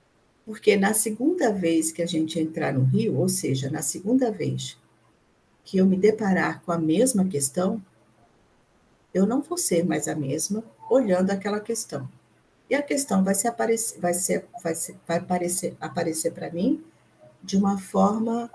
[0.45, 4.77] Porque na segunda vez que a gente entrar no rio, ou seja, na segunda vez
[5.65, 7.81] que eu me deparar com a mesma questão,
[9.17, 12.07] eu não vou ser mais a mesma olhando aquela questão.
[12.69, 16.83] E a questão vai, se aparecer, vai, ser, vai, ser, vai aparecer, aparecer para mim
[17.41, 18.51] de uma forma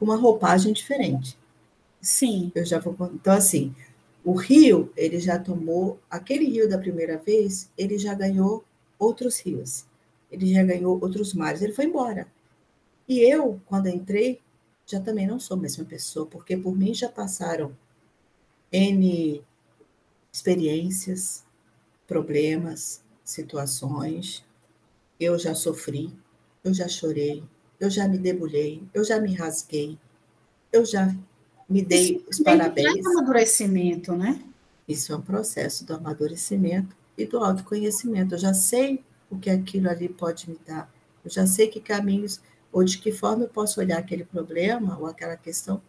[0.00, 1.38] uma roupagem diferente.
[2.00, 2.50] Sim.
[2.54, 2.96] Eu já vou.
[3.14, 3.74] Então, assim,
[4.24, 6.00] o rio, ele já tomou.
[6.10, 8.64] Aquele rio da primeira vez, ele já ganhou
[8.98, 9.84] outros rios.
[10.32, 11.60] Ele já ganhou outros mares.
[11.60, 12.26] Ele foi embora.
[13.06, 14.40] E eu, quando entrei,
[14.86, 17.76] já também não sou a mesma pessoa, porque por mim já passaram
[18.72, 19.42] N
[20.32, 21.44] experiências,
[22.06, 24.44] problemas, situações.
[25.18, 26.12] Eu já sofri,
[26.64, 27.42] eu já chorei,
[27.78, 29.98] eu já me debulhei, eu já me rasguei,
[30.72, 31.14] eu já
[31.68, 33.04] me dei Isso os parabéns.
[33.04, 34.42] É um amadurecimento, né?
[34.88, 38.34] Isso é um processo do amadurecimento e do autoconhecimento.
[38.34, 40.92] Eu já sei o que aquilo ali pode me dar.
[41.24, 42.40] Eu já sei que caminhos
[42.72, 45.80] ou de que forma eu posso olhar aquele problema ou aquela questão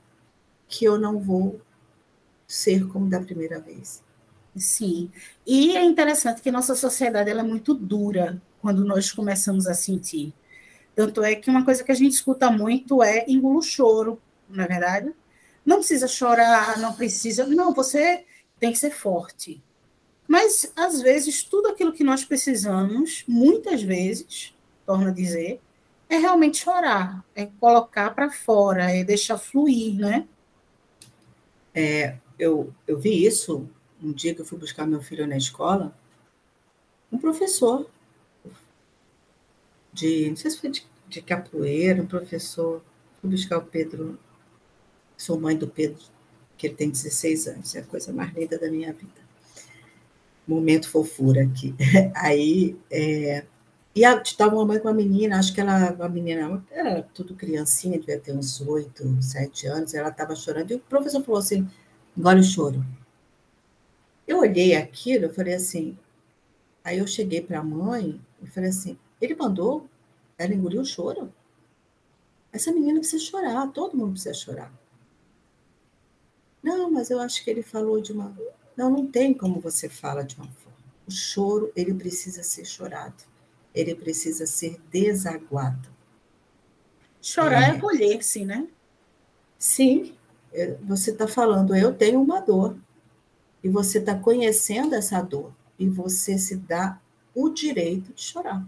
[0.67, 1.60] que eu não vou
[2.47, 4.04] ser como da primeira vez.
[4.55, 5.09] Sim.
[5.45, 10.33] E é interessante que nossa sociedade ela é muito dura quando nós começamos a sentir.
[10.95, 14.63] Tanto é que uma coisa que a gente escuta muito é engula o choro, não
[14.63, 15.13] é verdade?
[15.65, 17.45] Não precisa chorar, não precisa.
[17.47, 18.25] Não, você
[18.59, 19.63] tem que ser forte.
[20.27, 24.53] Mas, às vezes, tudo aquilo que nós precisamos, muitas vezes,
[24.85, 25.61] torna a dizer,
[26.09, 30.27] é realmente chorar, é colocar para fora, é deixar fluir, né?
[31.73, 33.69] É, eu, eu vi isso
[34.01, 35.95] um dia que eu fui buscar meu filho na escola,
[37.11, 37.89] um professor
[39.93, 42.81] de, não sei se foi de, de capoeira, um professor,
[43.19, 44.17] fui buscar o Pedro,
[45.17, 46.01] sou mãe do Pedro,
[46.57, 49.21] que ele tem 16 anos, é a coisa mais linda da minha vida.
[50.47, 51.75] Momento fofura aqui.
[52.15, 53.45] Aí, é,
[53.93, 57.99] e estava uma mãe com uma menina, acho que ela, uma menina, era tudo criancinha,
[57.99, 61.67] devia ter uns oito, sete anos, ela estava chorando, e o professor falou assim,
[62.17, 62.83] engole o choro.
[64.27, 65.97] Eu olhei aquilo, eu falei assim,
[66.84, 69.89] aí eu cheguei para a mãe e falei assim, ele mandou
[70.38, 71.31] ela engolir o choro?
[72.51, 74.73] Essa menina precisa chorar, todo mundo precisa chorar.
[76.62, 78.36] Não, mas eu acho que ele falou de uma.
[78.75, 80.77] Não, não tem como você fala de uma forma.
[81.07, 83.23] O choro, ele precisa ser chorado.
[83.73, 85.89] Ele precisa ser desaguado.
[87.21, 88.67] Chorar é, é acolher-se, né?
[89.57, 90.15] Sim.
[90.53, 92.75] É, você está falando, eu tenho uma dor.
[93.63, 95.54] E você está conhecendo essa dor.
[95.78, 97.00] E você se dá
[97.34, 98.65] o direito de chorar.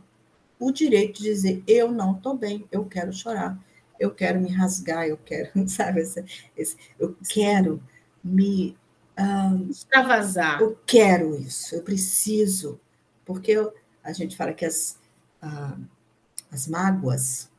[0.60, 3.60] O direito de dizer, eu não estou bem, eu quero chorar
[4.04, 6.24] eu quero me rasgar, eu quero, sabe, esse,
[6.58, 7.82] esse, eu quero
[8.24, 8.78] me
[9.18, 10.62] um, extravasar.
[10.62, 12.80] Eu quero isso, eu preciso,
[13.26, 15.00] porque eu, a gente fala que as,
[15.42, 15.82] uh,
[16.52, 17.50] as mágoas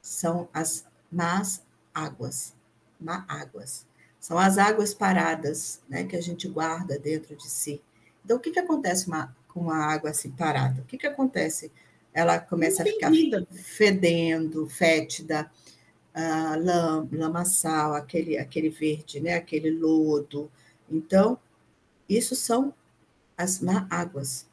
[0.00, 1.62] são as más
[1.94, 2.54] águas,
[2.98, 3.86] má águas.
[4.26, 7.80] São as águas paradas, né, que a gente guarda dentro de si.
[8.24, 10.82] Então, o que, que acontece uma, com uma água assim parada?
[10.82, 11.70] O que, que acontece?
[12.16, 13.12] ela começa a ficar
[13.52, 15.50] fedendo, fétida,
[16.14, 19.34] uh, lama, lamaçal, aquele, aquele verde, né?
[19.34, 20.50] aquele lodo.
[20.90, 21.38] Então,
[22.08, 22.72] isso são
[23.36, 24.46] as má águas.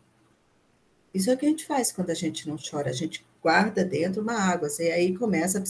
[1.13, 3.85] Isso é o que a gente faz quando a gente não chora, a gente guarda
[3.85, 5.61] dentro uma água, e aí começa a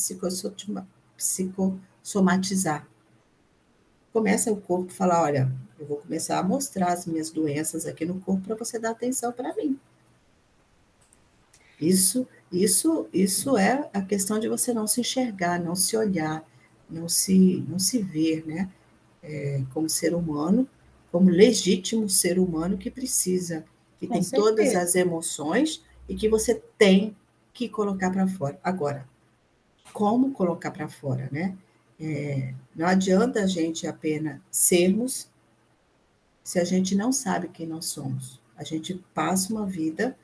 [1.16, 2.88] psicossomatizar.
[4.14, 8.06] Começa o corpo a falar: olha, eu vou começar a mostrar as minhas doenças aqui
[8.06, 9.78] no corpo para você dar atenção para mim.
[11.82, 16.48] Isso, isso, isso é a questão de você não se enxergar, não se olhar,
[16.90, 18.70] não se, não se ver, né?
[19.22, 20.68] É, como ser humano,
[21.12, 23.66] como legítimo ser humano que precisa,
[23.98, 24.44] que Com tem certeza.
[24.44, 27.16] todas as emoções e que você tem
[27.54, 28.60] que colocar para fora.
[28.64, 29.08] Agora,
[29.94, 31.58] como colocar para fora, né?
[32.06, 35.32] É, não adianta a gente apenas sermos
[36.44, 38.42] se a gente não sabe quem nós somos.
[38.58, 40.18] A gente passa uma vida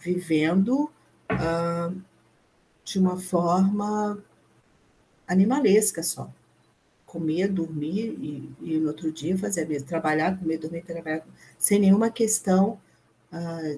[0.00, 0.90] vivendo
[1.28, 1.92] ah,
[2.82, 4.22] de uma forma
[5.26, 6.32] animalesca só.
[7.04, 9.88] Comer, dormir e, e no outro dia fazer mesmo.
[9.88, 11.26] Trabalhar, comer, dormir, trabalhar,
[11.58, 12.80] sem nenhuma questão
[13.30, 13.76] ah,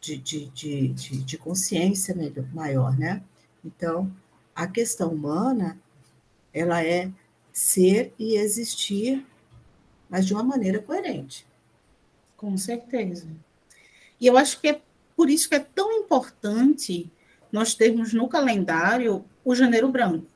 [0.00, 0.88] de, de, de,
[1.24, 2.14] de, consciência
[2.52, 3.22] maior, né?
[3.64, 4.12] Então,
[4.56, 5.78] a questão humana,
[6.52, 7.10] ela é
[7.52, 9.24] ser e existir,
[10.08, 11.46] mas de uma maneira coerente.
[12.38, 13.28] Com certeza.
[14.18, 14.80] E eu acho que é
[15.14, 17.10] por isso que é tão importante
[17.52, 20.26] nós termos no calendário o janeiro branco.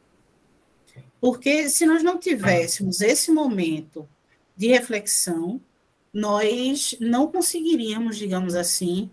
[1.18, 4.08] Porque se nós não tivéssemos esse momento
[4.54, 5.60] de reflexão,
[6.12, 9.10] nós não conseguiríamos, digamos assim,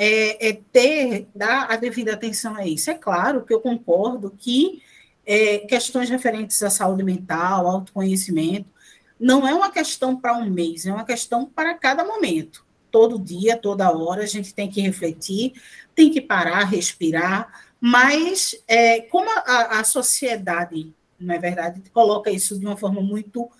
[0.00, 2.88] é, é ter, dar a devida atenção a isso.
[2.88, 4.80] É claro que eu concordo que
[5.26, 8.70] é, questões referentes à saúde mental, autoconhecimento,
[9.18, 13.56] não é uma questão para um mês, é uma questão para cada momento todo dia,
[13.56, 15.52] toda hora, a gente tem que refletir,
[15.94, 22.58] tem que parar, respirar, mas é, como a, a, sociedade, não é verdade, coloca isso
[22.58, 23.50] de uma forma muito.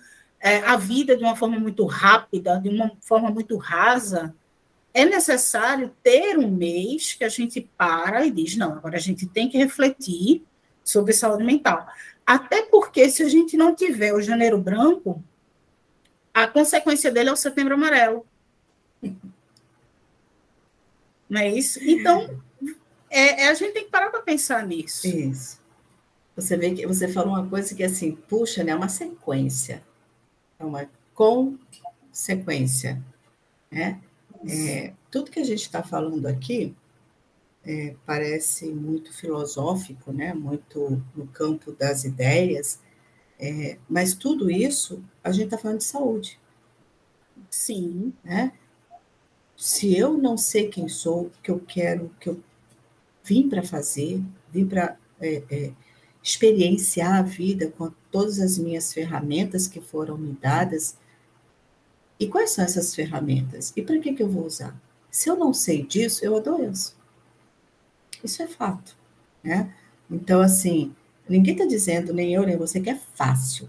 [0.41, 4.35] É, a vida de uma forma muito rápida, de uma forma muito rasa,
[4.93, 9.27] é necessário ter um mês que a gente para e diz: não, agora a gente
[9.27, 10.45] tem que refletir
[10.83, 11.87] sobre saúde mental.
[12.27, 15.23] Até porque, se a gente não tiver o janeiro branco,
[16.33, 18.27] a consequência dele é o setembro amarelo.
[21.29, 21.79] Não é isso?
[21.83, 22.43] Então,
[23.11, 25.07] é, é a gente tem que parar para pensar nisso.
[25.07, 25.61] Isso.
[26.35, 28.73] Você vê que você falou uma coisa que assim, puxa, né?
[28.73, 29.83] É uma sequência.
[30.59, 33.03] É uma consequência.
[33.71, 34.01] Né?
[34.47, 36.75] É, tudo que a gente está falando aqui
[37.65, 40.33] é, parece muito filosófico, né?
[40.33, 42.81] muito no campo das ideias,
[43.39, 46.39] é, mas tudo isso a gente está falando de saúde.
[47.51, 48.13] Sim.
[48.25, 48.53] Né?
[49.57, 52.43] Se eu não sei quem sou, o que eu quero, o que eu
[53.23, 55.73] vim para fazer, vim para é, é,
[56.23, 60.97] experienciar a vida com todas as minhas ferramentas que foram me dadas,
[62.19, 63.73] e quais são essas ferramentas?
[63.77, 64.79] E para que, que eu vou usar?
[65.11, 66.97] Se eu não sei disso, eu adoeço.
[68.23, 68.97] Isso é fato.
[69.43, 69.73] Né?
[70.11, 70.95] Então, assim,
[71.29, 73.69] ninguém está dizendo, nem eu, nem você, que é fácil.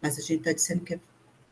[0.00, 1.00] Mas a gente está dizendo que é,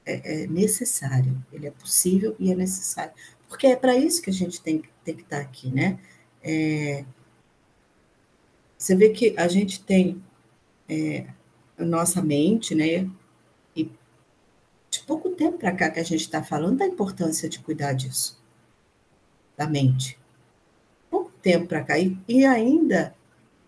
[0.05, 1.43] é, é, necessário.
[1.53, 3.13] Ele é possível e é necessário.
[3.49, 5.99] Porque é para isso que a gente tem, tem que estar tá aqui, né?
[6.43, 7.05] É,
[8.77, 10.23] você vê que a gente tem
[10.89, 11.27] é,
[11.79, 13.09] a nossa mente, né?
[15.07, 18.43] Pouco tempo para cá que a gente está falando da importância de cuidar disso,
[19.57, 20.19] da mente.
[21.09, 21.99] Pouco tempo para cá.
[21.99, 23.15] E, e ainda,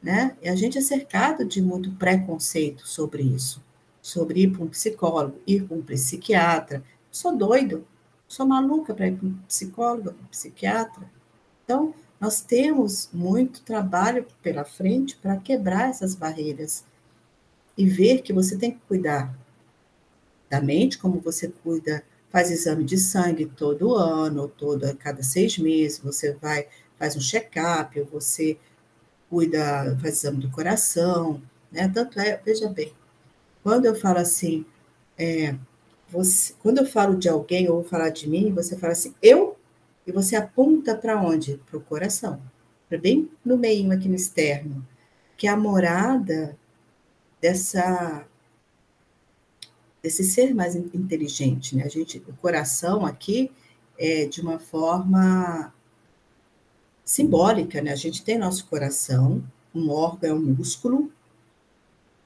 [0.03, 3.63] né, a gente é cercado de muito preconceito sobre isso,
[4.03, 6.83] sobre ir para um psicólogo, ir para um psiquiatra.
[7.11, 7.87] sou doido,
[8.27, 11.09] sou maluca para ir para um psicólogo, um psiquiatra.
[11.65, 16.85] Então, nós temos muito trabalho pela frente para quebrar essas barreiras
[17.77, 19.33] e ver que você tem que cuidar
[20.51, 25.59] da mente, como você cuida, faz exame de sangue todo ano, todo a cada seis
[25.59, 26.67] meses, você vai,
[26.99, 28.59] faz um check-up, você
[29.29, 31.89] cuida, faz exame do coração, né?
[31.89, 32.93] Tanto é, veja bem,
[33.63, 34.65] quando eu falo assim,
[35.19, 35.55] é,
[36.11, 39.57] você, quando eu falo de alguém, ou falar de mim, você fala assim, eu,
[40.07, 41.61] e você aponta para onde?
[41.67, 42.41] Para o coração,
[42.89, 44.87] para bem no meio aqui no externo,
[45.37, 46.57] que é a morada
[47.41, 48.27] dessa
[50.03, 51.85] desse ser mais inteligente, né?
[51.85, 53.51] A gente, o coração aqui
[53.99, 55.73] é de uma forma
[57.05, 57.93] simbólica, né?
[57.93, 59.43] A gente tem nosso coração,
[59.75, 61.13] um órgão, é um músculo,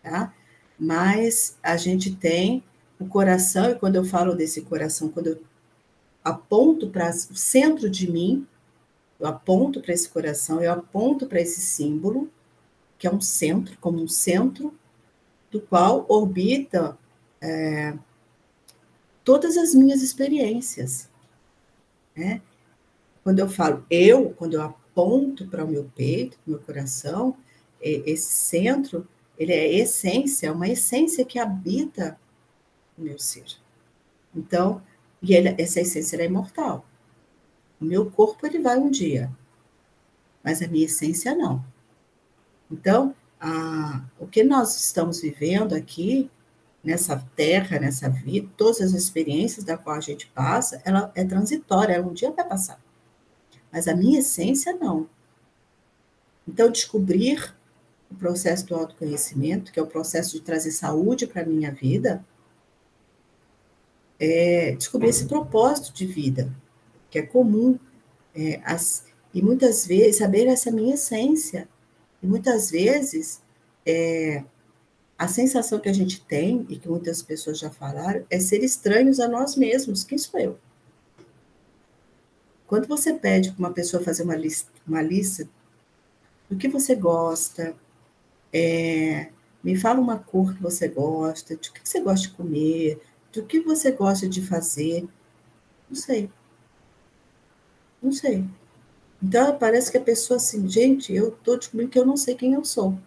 [0.03, 0.35] tá?
[0.79, 2.63] Mas a gente tem
[2.99, 5.43] o coração, e quando eu falo desse coração, quando eu
[6.23, 8.47] aponto para o centro de mim,
[9.19, 12.31] eu aponto para esse coração, eu aponto para esse símbolo,
[12.99, 14.75] que é um centro, como um centro,
[15.51, 16.99] do qual orbita
[17.43, 17.99] é,
[19.25, 21.11] todas as minhas experiências.
[22.17, 22.41] Né?
[23.25, 27.37] Quando eu falo eu, quando eu aponto para o meu peito, para o meu coração,
[27.81, 32.19] esse centro, ele é essência, é uma essência que habita
[32.97, 33.45] o meu ser.
[34.35, 34.81] Então,
[35.21, 36.87] e ele, essa essência é imortal.
[37.81, 39.31] O meu corpo ele vai um dia,
[40.45, 41.65] mas a minha essência não.
[42.71, 46.31] Então, a, o que nós estamos vivendo aqui
[46.83, 51.95] nessa terra, nessa vida, todas as experiências da qual a gente passa, ela é transitória,
[51.95, 52.81] ela um dia vai passar.
[53.71, 55.09] Mas a minha essência não.
[56.47, 57.55] Então, descobrir
[58.11, 62.25] o processo do autoconhecimento, que é o processo de trazer saúde para a minha vida,
[64.19, 66.53] é descobrir esse propósito de vida,
[67.11, 67.79] que é comum,
[68.35, 71.69] é, as, e muitas vezes saber essa minha essência.
[72.23, 73.43] E muitas vezes
[73.87, 74.45] é,
[75.23, 79.21] a sensação que a gente tem, e que muitas pessoas já falaram, é ser estranhos
[79.21, 80.03] a nós mesmos.
[80.03, 80.59] Quem sou eu?
[82.67, 85.49] Quando você pede para uma pessoa fazer uma lista, uma lista
[86.51, 87.77] do que você gosta,
[88.53, 89.29] é,
[89.63, 93.01] me fala uma cor que você gosta, de que você gosta de comer,
[93.33, 95.07] do que você gosta de fazer.
[95.89, 96.31] Não sei.
[98.03, 98.45] Não sei.
[99.23, 102.55] Então, parece que a pessoa assim, gente, eu estou descobrindo que eu não sei quem
[102.55, 102.99] eu sou.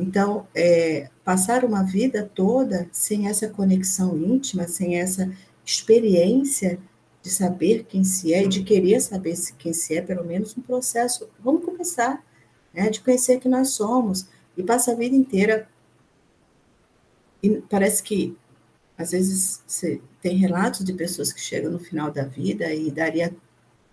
[0.00, 5.30] Então, é, passar uma vida toda sem essa conexão íntima, sem essa
[5.64, 6.78] experiência
[7.22, 10.62] de saber quem se é e de querer saber quem se é, pelo menos um
[10.62, 11.28] processo.
[11.38, 12.24] Vamos começar,
[12.72, 14.26] né, de conhecer que nós somos
[14.56, 15.68] e passa a vida inteira.
[17.42, 18.36] E parece que
[18.96, 19.62] às vezes
[20.22, 23.34] tem relatos de pessoas que chegam no final da vida e daria,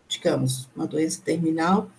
[0.08, 1.90] digamos, uma doença terminal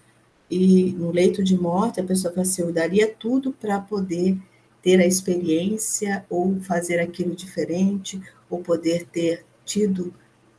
[0.50, 4.38] e no leito de morte a pessoa fala assim, eu daria tudo para poder
[4.82, 10.14] ter a experiência ou fazer aquilo diferente ou poder ter tido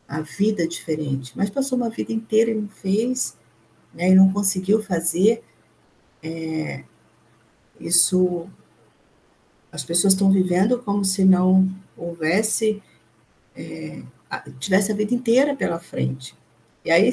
[0.07, 3.37] a vida diferente, mas passou uma vida inteira e não fez,
[3.93, 5.43] né, e não conseguiu fazer,
[6.21, 6.83] é,
[7.79, 8.47] isso
[9.71, 12.81] as pessoas estão vivendo como se não houvesse
[13.55, 14.01] é,
[14.59, 16.35] tivesse a vida inteira pela frente.
[16.83, 17.11] E aí,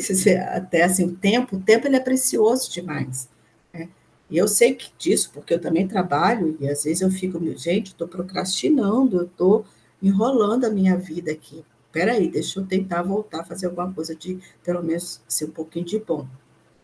[0.53, 3.29] até assim, o tempo, o tempo ele é precioso demais.
[3.73, 3.89] Né?
[4.31, 7.89] E eu sei que disso, porque eu também trabalho, e às vezes eu fico, gente,
[7.89, 9.65] estou procrastinando, eu estou
[10.03, 11.65] enrolando a minha vida aqui.
[11.91, 15.85] Peraí, deixa eu tentar voltar a fazer alguma coisa de, pelo menos, ser um pouquinho
[15.85, 16.27] de bom.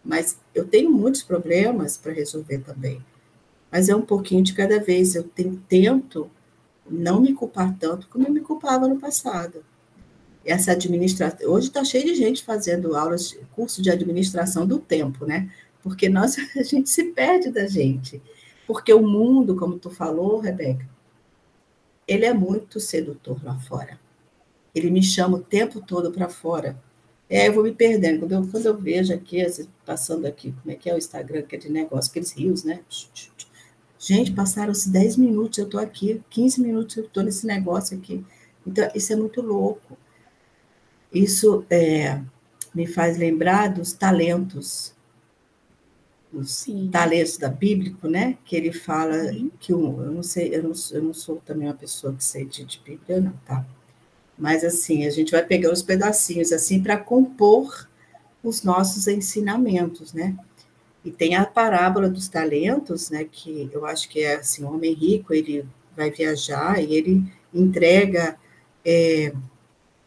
[0.04, 3.04] Mas eu tenho muitos problemas para resolver também.
[3.70, 5.14] Mas é um pouquinho de cada vez.
[5.14, 5.24] Eu
[5.68, 6.30] tento
[6.90, 9.64] não me culpar tanto como eu me culpava no passado.
[10.44, 11.50] Essa administração.
[11.50, 15.50] Hoje está cheio de gente fazendo aulas, curso de administração do tempo, né?
[15.82, 18.20] Porque nós, a gente se perde da gente.
[18.66, 20.88] Porque o mundo, como tu falou, Rebeca,
[22.06, 24.00] ele é muito sedutor lá fora.
[24.74, 26.80] Ele me chama o tempo todo para fora.
[27.28, 28.20] É, eu vou me perdendo.
[28.20, 29.44] Quando eu, quando eu vejo aqui,
[29.84, 32.80] passando aqui, como é que é o Instagram, que é de negócio, aqueles rios, né?
[33.98, 38.24] Gente, passaram-se 10 minutos, eu estou aqui, 15 minutos, eu estou nesse negócio aqui.
[38.66, 39.96] Então, isso é muito louco.
[41.12, 42.20] Isso é,
[42.74, 44.94] me faz lembrar dos talentos,
[46.32, 46.88] os Sim.
[46.90, 48.38] talentos da bíblico, né?
[48.44, 49.14] Que ele fala
[49.60, 52.46] que um, eu não sei, eu não, eu não sou também uma pessoa que sei
[52.46, 53.64] de, de Bíblia, não, tá?
[54.38, 57.88] Mas assim, a gente vai pegar os pedacinhos assim para compor
[58.42, 60.36] os nossos ensinamentos, né?
[61.04, 64.94] E tem a parábola dos talentos, né, que eu acho que é assim, um homem
[64.94, 68.36] rico, ele vai viajar e ele entrega,
[68.84, 69.32] é,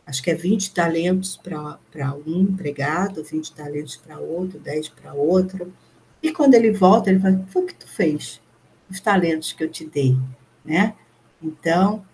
[0.05, 5.73] acho que é 20 talentos para um empregado, 20 talentos para outro, 10 para outro.
[6.21, 8.41] E quando ele volta, ele fala, foi o que tu fez?
[8.89, 10.15] Os talentos que eu te dei,
[10.63, 10.95] né?
[11.41, 12.05] Então,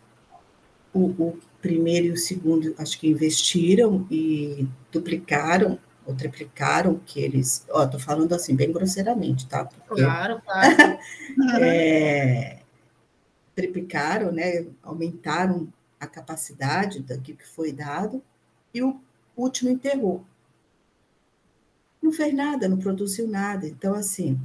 [0.93, 7.65] o, o primeiro e o segundo, acho que investiram e duplicaram ou triplicaram que eles.
[7.69, 9.65] Ó, tô falando assim, bem grosseiramente, tá?
[9.65, 10.97] Porque, claro, claro.
[11.61, 12.59] é,
[13.55, 14.65] triplicaram, né?
[14.81, 15.71] Aumentaram
[16.01, 18.23] a capacidade daquilo que foi dado,
[18.73, 18.99] e o
[19.37, 20.25] último enterrou.
[22.01, 23.67] Não fez nada, não produziu nada.
[23.67, 24.39] Então, assim,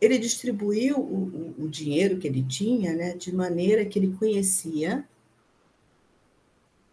[0.00, 5.04] ele distribuiu o, o, o dinheiro que ele tinha né, de maneira que ele conhecia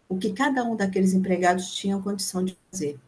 [0.09, 2.99] o que cada um daqueles empregados tinha condição de fazer.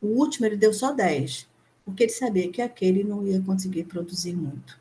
[0.00, 1.46] O último ele deu só 10,
[1.84, 4.80] porque ele sabia que aquele não ia conseguir produzir muito.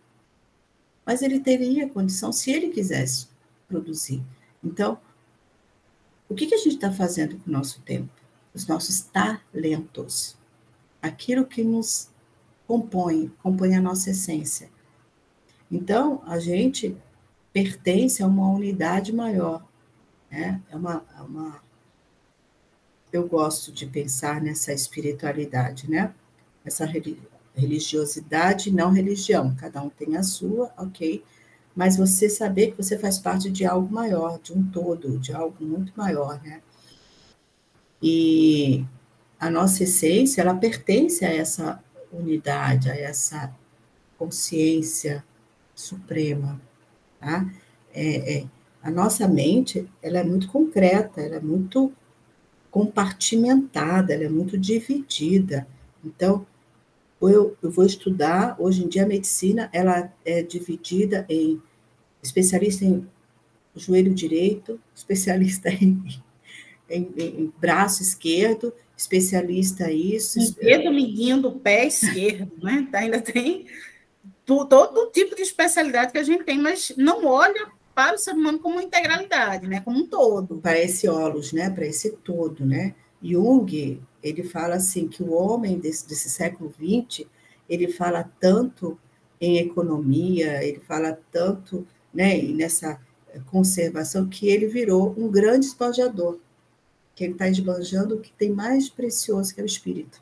[1.05, 3.30] Mas ele teria condição se ele quisesse
[3.71, 4.21] produzir.
[4.63, 4.99] Então,
[6.27, 8.09] o que, que a gente está fazendo com o nosso tempo?
[8.53, 10.37] Os nossos talentos.
[11.01, 12.09] Aquilo que nos
[12.67, 14.69] compõe, compõe a nossa essência.
[15.71, 16.95] Então, a gente
[17.53, 19.65] pertence a uma unidade maior,
[20.29, 20.61] né?
[20.69, 21.63] É uma, é uma,
[23.11, 26.13] eu gosto de pensar nessa espiritualidade, né?
[26.63, 26.85] Essa
[27.55, 29.55] religiosidade, não religião.
[29.55, 31.23] Cada um tem a sua, ok?
[31.75, 35.63] Mas você saber que você faz parte de algo maior, de um todo, de algo
[35.63, 36.61] muito maior, né?
[38.01, 38.85] E
[39.39, 43.55] a nossa essência, ela pertence a essa unidade, a essa
[44.17, 45.23] consciência
[45.73, 46.61] suprema,
[47.19, 47.49] tá?
[47.93, 48.45] É, é,
[48.83, 51.91] a nossa mente, ela é muito concreta, ela é muito
[52.69, 55.67] compartimentada, ela é muito dividida.
[56.03, 56.45] Então,
[57.29, 61.61] eu, eu vou estudar, hoje em dia a medicina, ela é dividida em
[62.21, 63.07] especialista em
[63.75, 66.03] joelho direito, especialista em,
[66.89, 70.39] em, em braço esquerdo, especialista isso.
[70.39, 72.87] O dedo mindinho do pé esquerdo, né?
[72.93, 73.65] Ainda tem
[74.45, 78.59] todo tipo de especialidade que a gente tem, mas não olha para o ser humano
[78.59, 79.81] como integralidade, né?
[79.81, 80.57] como um todo.
[80.57, 81.69] Para esse holos, né?
[81.69, 82.65] para esse todo.
[82.65, 82.95] Né?
[83.23, 87.27] Jung, ele fala assim, que o homem desse, desse século XX,
[87.69, 88.97] ele fala tanto
[89.39, 92.99] em economia, ele fala tanto né, nessa
[93.47, 96.39] conservação, que ele virou um grande esbanjador,
[97.15, 100.21] que ele está esbanjando o que tem mais precioso, que é o espírito.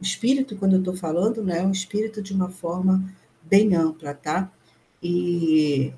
[0.00, 3.02] O espírito, quando eu estou falando, né, é um espírito de uma forma
[3.42, 4.52] bem ampla, tá?
[5.02, 5.92] E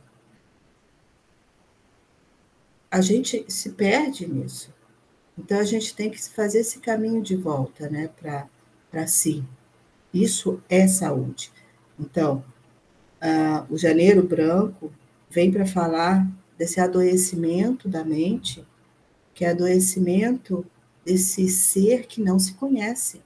[2.90, 4.72] a gente se perde nisso.
[5.36, 8.10] Então a gente tem que fazer esse caminho de volta, né,
[8.90, 9.42] para si.
[10.12, 11.50] Isso é saúde.
[11.98, 12.44] Então,
[13.22, 14.92] uh, o janeiro branco
[15.30, 16.26] vem para falar
[16.58, 18.64] desse adoecimento da mente,
[19.34, 20.64] que é adoecimento
[21.04, 23.22] desse ser que não se conhece.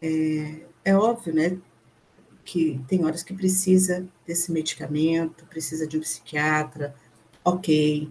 [0.00, 1.58] É, é óbvio, né,
[2.44, 6.94] que tem horas que precisa desse medicamento, precisa de um psiquiatra,
[7.44, 8.10] ok.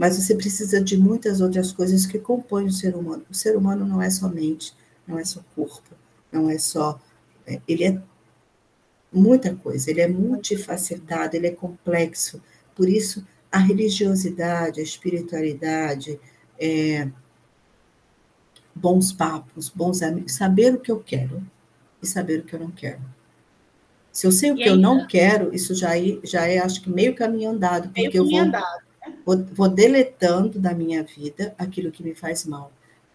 [0.00, 3.22] Mas você precisa de muitas outras coisas que compõem o ser humano.
[3.28, 4.74] O ser humano não é só mente,
[5.06, 5.94] não é só corpo,
[6.32, 6.98] não é só.
[7.46, 8.00] É, ele é
[9.12, 12.42] muita coisa, ele é multifacetado, ele é complexo.
[12.74, 16.18] Por isso, a religiosidade, a espiritualidade,
[16.58, 17.06] é,
[18.74, 21.46] bons papos, bons amigos, saber o que eu quero
[22.02, 23.02] e saber o que eu não quero.
[24.10, 26.80] Se eu sei o e que eu não quero, isso já é, já é, acho
[26.80, 28.89] que, meio caminho andado, porque meio eu vou, andado?
[29.24, 32.72] Vou, vou, deletando da minha vida aquilo que me faz mal.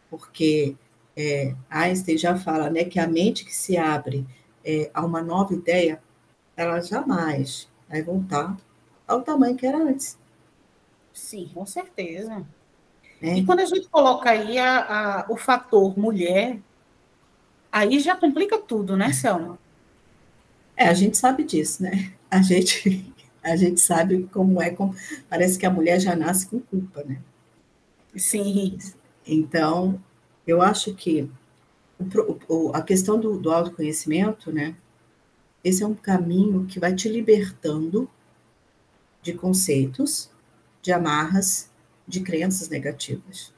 [0.10, 0.76] Porque
[1.16, 4.26] é, Einstein já fala né, que a mente que se abre
[4.64, 6.02] é, a uma nova ideia,
[6.56, 8.58] ela jamais vai voltar
[9.08, 10.18] ao tamanho que era antes.
[11.14, 12.46] Sim, com certeza.
[13.22, 13.38] É.
[13.38, 14.80] E quando a gente coloca aí a,
[15.22, 16.60] a, o fator mulher,
[17.72, 19.58] aí já complica tudo, né, Selma?
[20.76, 22.14] É, a gente sabe disso, né?
[22.30, 23.14] A gente,
[23.46, 24.96] a gente sabe como é, como,
[25.30, 27.22] parece que a mulher já nasce com culpa, né?
[28.16, 28.78] Sim.
[29.26, 30.02] Então,
[30.48, 31.30] eu acho que
[32.50, 34.76] o, a questão do, do autoconhecimento, né?
[35.64, 38.10] Esse é um caminho que vai te libertando
[39.22, 40.30] de conceitos,
[40.82, 41.70] de amarras,
[42.08, 43.54] de crenças negativas.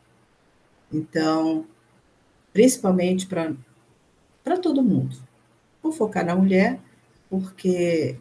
[0.92, 1.66] Então,
[2.52, 5.18] principalmente para todo mundo.
[5.82, 6.80] Vou focar na mulher,
[7.30, 8.18] porque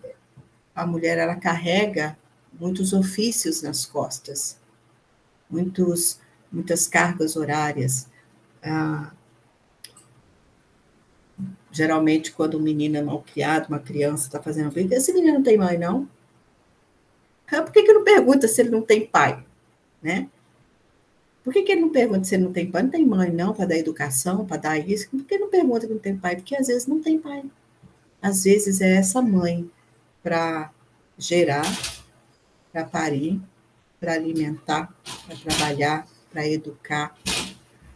[0.77, 2.16] a mulher ela carrega
[2.61, 4.61] muitos ofícios nas costas,
[5.51, 6.20] muitos,
[6.53, 8.09] muitas cargas horárias.
[8.62, 9.12] Ah,
[11.72, 15.43] geralmente, quando um menino é mal criado, uma criança está fazendo bem, esse menino não
[15.43, 16.09] tem mãe, não?
[17.51, 19.45] Ah, por que, que não pergunta se ele não tem pai?
[20.03, 20.29] Né?
[21.43, 22.83] Por que, que ele não pergunta se ele não tem pai?
[22.83, 25.09] Não tem mãe, não, para dar educação, para dar isso.
[25.09, 26.37] Por que não pergunta que não tem pai?
[26.37, 27.45] Porque às vezes não tem pai
[28.27, 29.70] às vezes é essa mãe
[30.27, 30.72] para
[31.16, 31.64] gerar,
[32.72, 33.41] para parir,
[34.01, 34.93] para alimentar,
[35.24, 37.16] para trabalhar, para educar,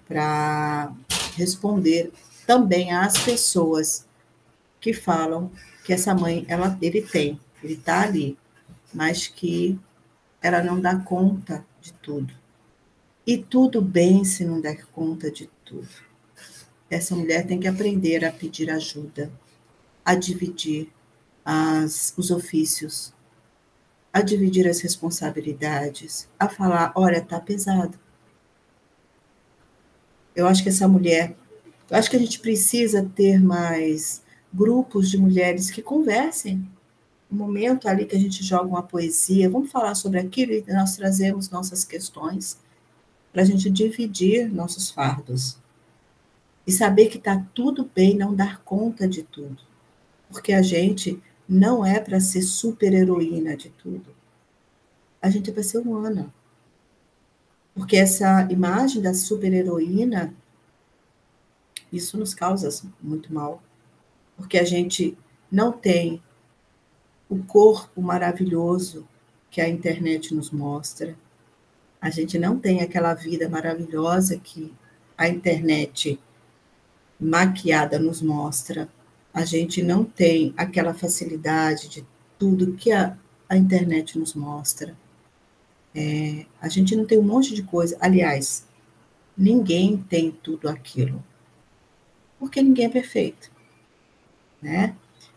[0.06, 0.92] para
[1.34, 2.12] responder
[2.46, 4.06] também às pessoas
[4.80, 5.50] que falam
[5.84, 8.38] que essa mãe ela ele tem, ele está ali,
[8.94, 9.76] mas que
[10.40, 12.32] ela não dá conta de tudo.
[13.26, 15.88] E tudo bem se não der conta de tudo.
[16.88, 19.32] Essa mulher tem que aprender a pedir ajuda,
[20.04, 20.92] a dividir
[21.50, 23.12] as, os ofícios,
[24.12, 27.98] a dividir as responsabilidades, a falar: olha, tá pesado.
[30.34, 31.36] Eu acho que essa mulher,
[31.90, 34.22] eu acho que a gente precisa ter mais
[34.54, 36.64] grupos de mulheres que conversem.
[37.30, 40.96] Um momento ali que a gente joga uma poesia, vamos falar sobre aquilo e nós
[40.96, 42.58] trazemos nossas questões
[43.32, 45.58] para a gente dividir nossos fardos
[46.64, 49.70] e saber que está tudo bem não dar conta de tudo
[50.30, 51.20] porque a gente
[51.50, 54.14] não é para ser super heroína de tudo.
[55.20, 56.32] A gente é para ser humana.
[57.74, 60.32] Porque essa imagem da super heroína,
[61.92, 62.70] isso nos causa
[63.02, 63.60] muito mal.
[64.36, 65.18] Porque a gente
[65.50, 66.22] não tem
[67.28, 69.04] o corpo maravilhoso
[69.50, 71.16] que a internet nos mostra.
[72.00, 74.72] A gente não tem aquela vida maravilhosa que
[75.18, 76.16] a internet
[77.18, 78.88] maquiada nos mostra
[79.32, 82.06] a gente não tem aquela facilidade de
[82.38, 83.16] tudo que a,
[83.48, 84.96] a internet nos mostra.
[85.94, 87.96] É, a gente não tem um monte de coisa.
[88.00, 88.66] Aliás,
[89.36, 91.22] ninguém tem tudo aquilo.
[92.38, 93.50] Porque ninguém é perfeito.
[94.60, 94.96] Né?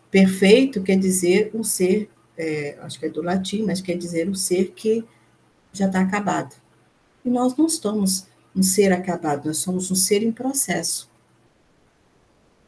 [0.09, 4.35] Perfeito quer dizer um ser, é, acho que é do latim, mas quer dizer um
[4.35, 5.03] ser que
[5.71, 6.55] já está acabado.
[7.23, 11.09] E nós não somos um ser acabado, nós somos um ser em processo.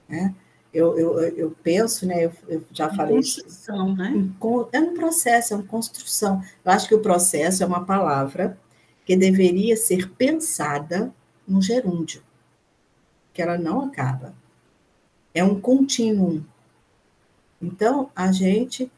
[0.08, 0.34] Né?
[0.76, 3.96] Eu, eu, eu penso, né, eu, eu já falei construção, isso.
[3.96, 4.30] né?
[4.74, 6.44] É um processo, é uma construção.
[6.66, 8.60] Eu acho que o processo é uma palavra
[9.06, 11.14] que deveria ser pensada
[11.48, 12.22] no gerúndio,
[13.34, 14.36] que ela não acaba.
[15.34, 16.46] É um contínuo.
[17.62, 18.92] Então, a gente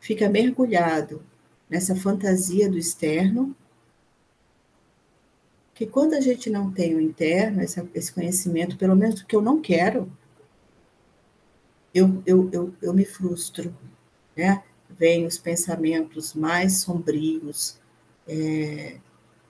[0.00, 1.22] fica mergulhado
[1.70, 3.54] nessa fantasia do externo,
[5.74, 9.40] que quando a gente não tem o interno, esse conhecimento, pelo menos do que eu
[9.40, 10.10] não quero,
[11.94, 13.74] eu, eu, eu, eu me frustro,
[14.36, 14.62] né?
[14.90, 17.78] Vêm os pensamentos mais sombrios,
[18.26, 18.98] é,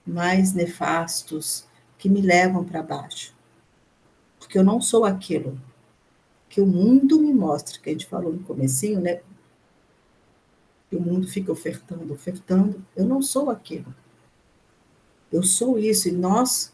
[0.05, 1.67] mais nefastos,
[1.97, 3.35] que me levam para baixo.
[4.39, 5.59] Porque eu não sou aquilo
[6.49, 9.21] que o mundo me mostra, que a gente falou no comecinho, né?
[10.91, 12.85] O mundo fica ofertando, ofertando.
[12.95, 13.93] Eu não sou aquilo.
[15.31, 16.71] Eu sou isso, e nós.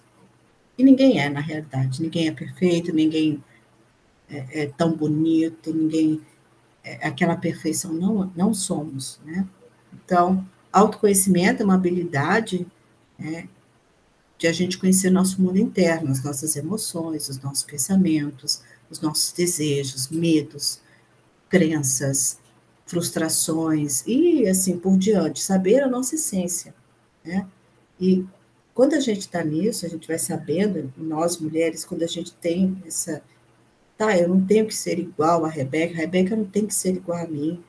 [0.78, 2.02] E ninguém é, na realidade.
[2.02, 3.42] Ninguém é perfeito, ninguém
[4.30, 6.22] é, é tão bonito, ninguém.
[6.84, 9.48] É, aquela perfeição não, não somos, né?
[9.94, 12.66] Então, autoconhecimento é uma habilidade
[13.18, 13.50] né,
[14.38, 19.32] de a gente conhecer nosso mundo interno, as nossas emoções, os nossos pensamentos, os nossos
[19.34, 20.80] desejos, medos,
[21.50, 22.40] crenças,
[22.86, 26.74] frustrações e assim por diante, saber a nossa essência,
[27.24, 27.48] né?
[28.00, 28.26] E
[28.74, 32.82] quando a gente está nisso, a gente vai sabendo, nós mulheres, quando a gente tem
[32.88, 33.22] essa,
[34.00, 36.96] tá, eu não tenho que ser igual a Rebeca, a Rebeca não tem que ser
[36.96, 37.62] igual a mim,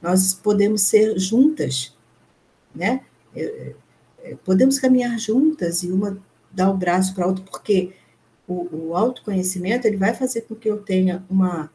[0.00, 1.92] nós podemos ser juntas,
[2.72, 3.04] né?
[4.44, 6.22] Podemos caminhar juntas e uma
[6.52, 7.92] dar o braço para a outra, porque
[8.46, 11.68] o, o autoconhecimento ele vai fazer com que eu tenha uma,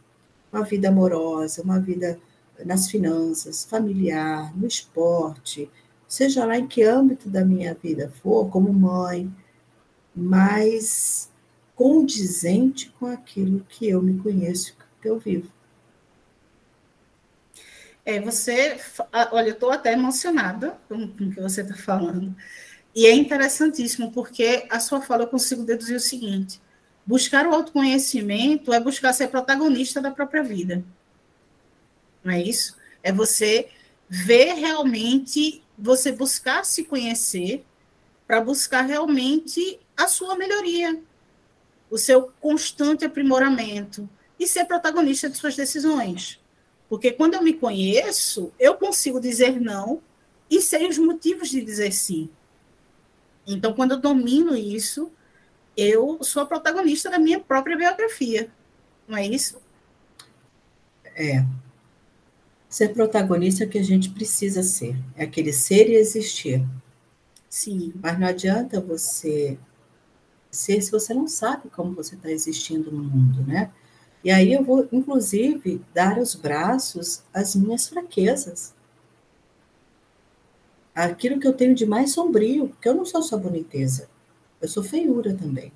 [0.53, 2.17] uma vida amorosa, uma vida
[2.63, 5.69] nas finanças, familiar, no esporte,
[6.07, 9.29] seja lá em que âmbito da minha vida for, como mãe,
[10.15, 11.29] mais
[11.77, 15.49] condizente com aquilo que eu me conheço, que eu vivo.
[18.03, 18.79] É, você,
[19.31, 22.35] olha, eu estou até emocionada com, com o que você está falando.
[22.95, 26.59] E é interessantíssimo, porque a sua fala eu consigo deduzir o seguinte:
[27.05, 30.83] buscar o autoconhecimento é buscar ser protagonista da própria vida.
[32.23, 32.75] Não é isso?
[33.03, 33.69] É você
[34.09, 37.63] ver realmente, você buscar se conhecer
[38.25, 40.99] para buscar realmente a sua melhoria,
[41.89, 44.09] o seu constante aprimoramento
[44.39, 46.39] e ser protagonista de suas decisões.
[46.89, 50.01] Porque quando eu me conheço, eu consigo dizer não
[50.49, 52.29] e sei os motivos de dizer sim.
[53.45, 55.11] Então, quando eu domino isso,
[55.75, 58.49] eu sou a protagonista da minha própria biografia.
[59.07, 59.61] Não é isso?
[61.15, 61.45] É.
[62.69, 64.95] Ser protagonista é o que a gente precisa ser.
[65.15, 66.65] É aquele ser e existir.
[67.49, 67.93] Sim.
[68.01, 69.57] Mas não adianta você
[70.57, 73.71] ser se você não sabe como você está existindo no mundo, né?
[74.23, 78.75] E aí eu vou, inclusive, dar os braços às minhas fraquezas
[81.03, 84.09] aquilo que eu tenho de mais sombrio, porque eu não sou só boniteza,
[84.59, 85.71] eu sou feiura também.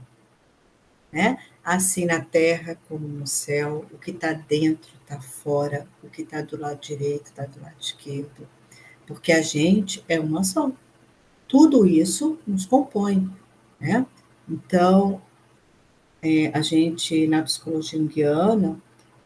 [1.12, 1.38] Né?
[1.64, 6.42] Assim na terra como no céu, o que está dentro está fora, o que está
[6.42, 8.48] do lado direito está do lado esquerdo,
[9.06, 10.72] porque a gente é uma só.
[11.48, 13.30] Tudo isso nos compõe,
[13.80, 14.06] né?
[14.52, 15.22] Então,
[16.22, 18.78] é, a gente, na psicologia junguiana,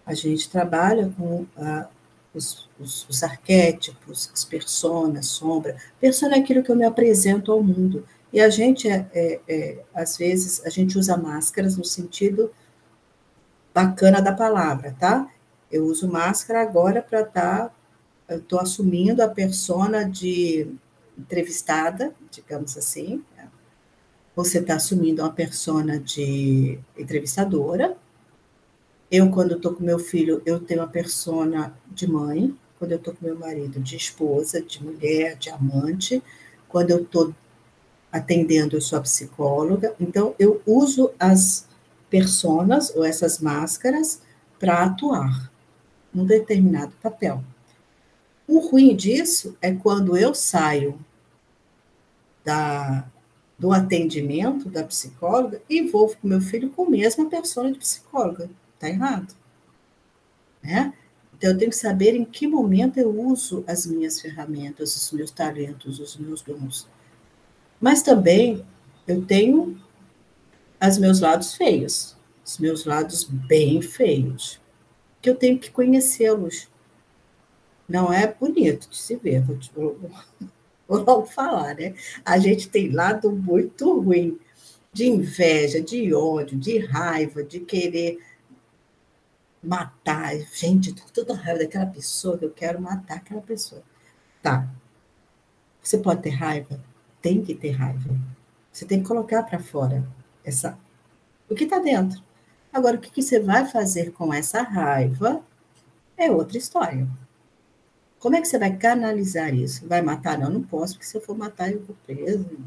[0.06, 1.88] a gente trabalha com a,
[2.32, 5.78] os, os, os, arquétipos, as personas, sombra.
[6.00, 8.06] Persona é aquilo que eu me apresento ao mundo.
[8.32, 12.52] E a gente, é, é, é, às vezes, a gente usa máscaras no sentido
[13.74, 15.28] bacana da palavra, tá?
[15.72, 17.74] Eu uso máscara agora para estar, tá,
[18.30, 20.68] eu estou assumindo a persona de
[21.18, 23.24] entrevistada, digamos assim.
[24.36, 27.98] Você está assumindo uma persona de entrevistadora,
[29.10, 32.56] eu, quando estou com meu filho, eu tenho a persona de mãe.
[32.80, 36.22] Quando eu estou com meu marido, de esposa, de mulher, de amante.
[36.68, 37.34] Quando eu estou
[38.12, 39.96] atendendo, eu sou a psicóloga.
[40.00, 41.68] Então, eu uso as
[42.10, 44.22] personas ou essas máscaras
[44.60, 45.52] para atuar
[46.14, 47.44] num determinado papel.
[48.48, 51.00] O ruim disso é quando eu saio
[52.44, 53.08] da,
[53.58, 58.50] do atendimento da psicóloga e com meu filho com a mesma persona de psicóloga.
[58.74, 59.34] Está errado.
[60.62, 60.94] Né?
[61.38, 65.32] Então, eu tenho que saber em que momento eu uso as minhas ferramentas, os meus
[65.32, 66.88] talentos, os meus dons.
[67.80, 68.66] Mas também
[69.08, 69.80] eu tenho
[70.82, 74.60] os meus lados feios, os meus lados bem feios,
[75.22, 76.68] que eu tenho que conhecê-los.
[77.88, 80.12] Não é bonito de se ver, vou, vou, vou
[81.06, 81.96] logo falar, né?
[82.24, 84.40] A gente tem lado muito ruim,
[84.94, 88.18] de inveja, de ódio, de raiva, de querer
[89.62, 90.36] matar.
[90.54, 93.84] Gente, tô toda raiva daquela pessoa que eu quero matar aquela pessoa.
[94.42, 94.70] Tá.
[95.82, 96.80] Você pode ter raiva?
[97.22, 98.16] Tem que ter raiva.
[98.72, 100.08] Você tem que colocar para fora
[100.44, 100.78] essa
[101.50, 102.22] o que está dentro.
[102.72, 105.42] Agora, o que, que você vai fazer com essa raiva
[106.18, 107.08] é outra história.
[108.20, 109.88] Como é que você vai canalizar isso?
[109.88, 110.38] Vai matar?
[110.38, 112.58] Não, não posso, porque se eu for matar, eu vou preso.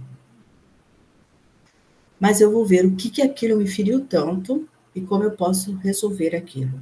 [2.18, 5.74] Mas eu vou ver o que, que aquilo me feriu tanto e como eu posso
[5.76, 6.80] resolver aquilo.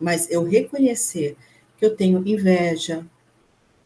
[0.00, 1.36] Mas eu reconhecer
[1.78, 3.06] que eu tenho inveja.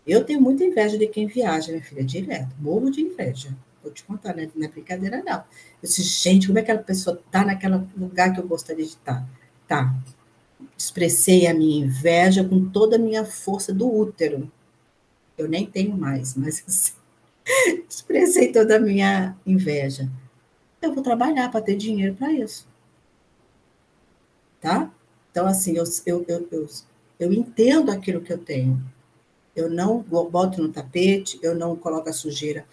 [0.06, 2.54] Eu tenho muita inveja de quem viaja, minha filha, direto.
[2.58, 3.56] Morro de inveja.
[3.82, 4.48] Vou te contar, né?
[4.54, 5.38] não é brincadeira, não.
[5.38, 5.44] Eu
[5.82, 9.26] disse, gente, como é que aquela pessoa está naquele lugar que eu gostaria de estar?
[9.66, 9.94] Tá.
[10.76, 14.50] Expressei a minha inveja com toda a minha força do útero.
[15.36, 16.92] Eu nem tenho mais, mas assim,
[17.88, 20.10] expressei toda a minha inveja.
[20.80, 22.66] Eu vou trabalhar para ter dinheiro para isso
[24.66, 24.90] tá?
[25.30, 26.66] Então, assim, eu, eu, eu, eu,
[27.20, 28.82] eu entendo aquilo que eu tenho.
[29.54, 32.66] Eu não boto no tapete, eu não coloco a sujeira,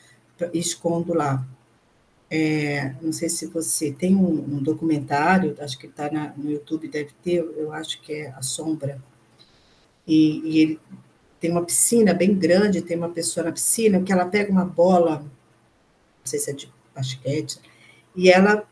[0.54, 1.46] escondo lá.
[2.36, 7.12] É, não sei se você tem um, um documentário, acho que está no YouTube, deve
[7.22, 9.00] ter, eu acho que é A Sombra,
[10.08, 10.80] e, e ele
[11.40, 15.20] tem uma piscina bem grande, tem uma pessoa na piscina, que ela pega uma bola,
[15.20, 17.60] não sei se é de basquete,
[18.16, 18.68] e ela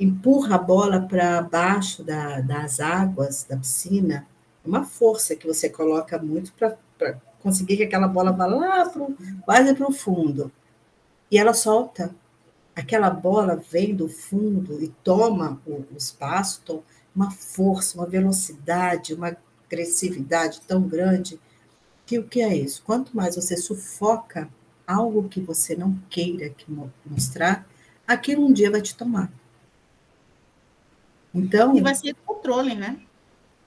[0.00, 4.26] empurra a bola para baixo da, das águas da piscina,
[4.64, 8.90] uma força que você coloca muito para conseguir que aquela bola vá lá
[9.44, 10.50] quase para o fundo.
[11.30, 12.14] E ela solta.
[12.78, 19.14] Aquela bola vem do fundo e toma o, o espaço, toma uma força, uma velocidade,
[19.14, 21.40] uma agressividade tão grande
[22.06, 22.84] que o que é isso?
[22.86, 24.48] Quanto mais você sufoca
[24.86, 26.66] algo que você não queira que
[27.04, 27.68] mostrar,
[28.06, 29.28] aquilo um dia vai te tomar.
[31.34, 33.00] Então, e vai ser controle, né?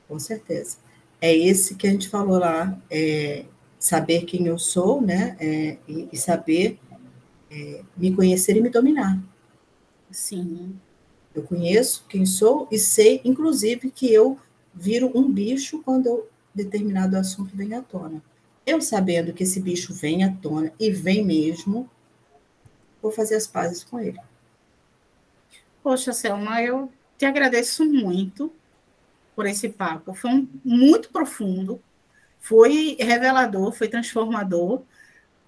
[0.08, 0.78] Com certeza.
[1.20, 3.44] É esse que a gente falou lá, é
[3.78, 5.36] saber quem eu sou, né?
[5.38, 6.80] É, e, e, saber
[7.52, 9.22] é, me conhecer e me dominar.
[10.10, 10.80] Sim.
[11.36, 14.40] Eu conheço quem sou e sei, inclusive, que eu
[14.74, 18.24] viro um bicho quando eu, determinado assunto vem à tona.
[18.66, 21.90] Eu sabendo que esse bicho vem à tona e vem mesmo,
[23.02, 24.20] vou fazer as pazes com ele.
[25.84, 28.52] Poxa, Selma, eu te agradeço muito
[29.36, 30.14] por esse papo.
[30.14, 31.82] Foi um, muito profundo,
[32.40, 34.82] foi revelador, foi transformador.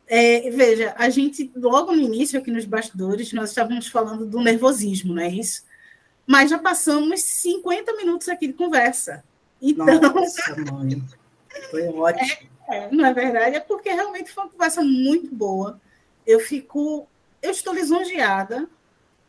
[0.07, 5.13] É, veja, a gente, logo no início, aqui nos bastidores, nós estávamos falando do nervosismo,
[5.13, 5.63] não é isso?
[6.27, 9.23] Mas já passamos 50 minutos aqui de conversa.
[9.61, 9.85] Então.
[9.85, 11.01] Nossa, mãe.
[11.69, 12.49] Foi ótimo.
[12.69, 13.55] É, é, não é verdade?
[13.55, 15.79] É porque realmente foi uma conversa muito boa.
[16.25, 17.07] Eu fico.
[17.41, 18.69] Eu estou lisonjeada.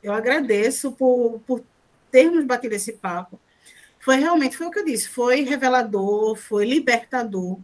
[0.02, 1.64] Eu agradeço por, por
[2.10, 3.40] termos batido esse papo
[4.04, 7.58] foi realmente, foi o que eu disse, foi revelador, foi libertador.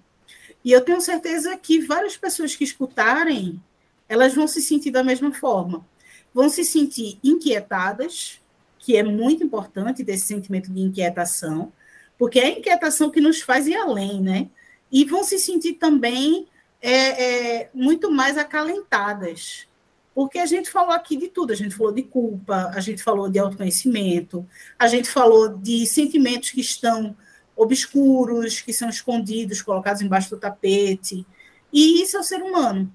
[0.65, 3.61] E eu tenho certeza que várias pessoas que escutarem,
[4.09, 5.87] elas vão se sentir da mesma forma.
[6.33, 8.41] Vão se sentir inquietadas,
[8.79, 11.73] que é muito importante desse sentimento de inquietação,
[12.19, 14.49] porque é a inquietação que nos faz ir além, né?
[14.93, 16.47] E vão se sentir também
[16.83, 19.67] é, é, muito mais acalentadas,
[20.15, 23.29] porque a gente falou aqui de tudo, a gente falou de culpa, a gente falou
[23.29, 24.47] de autoconhecimento,
[24.79, 27.17] a gente falou de sentimentos que estão
[27.61, 31.27] obscuros, que são escondidos, colocados embaixo do tapete.
[31.71, 32.93] E isso é o ser humano.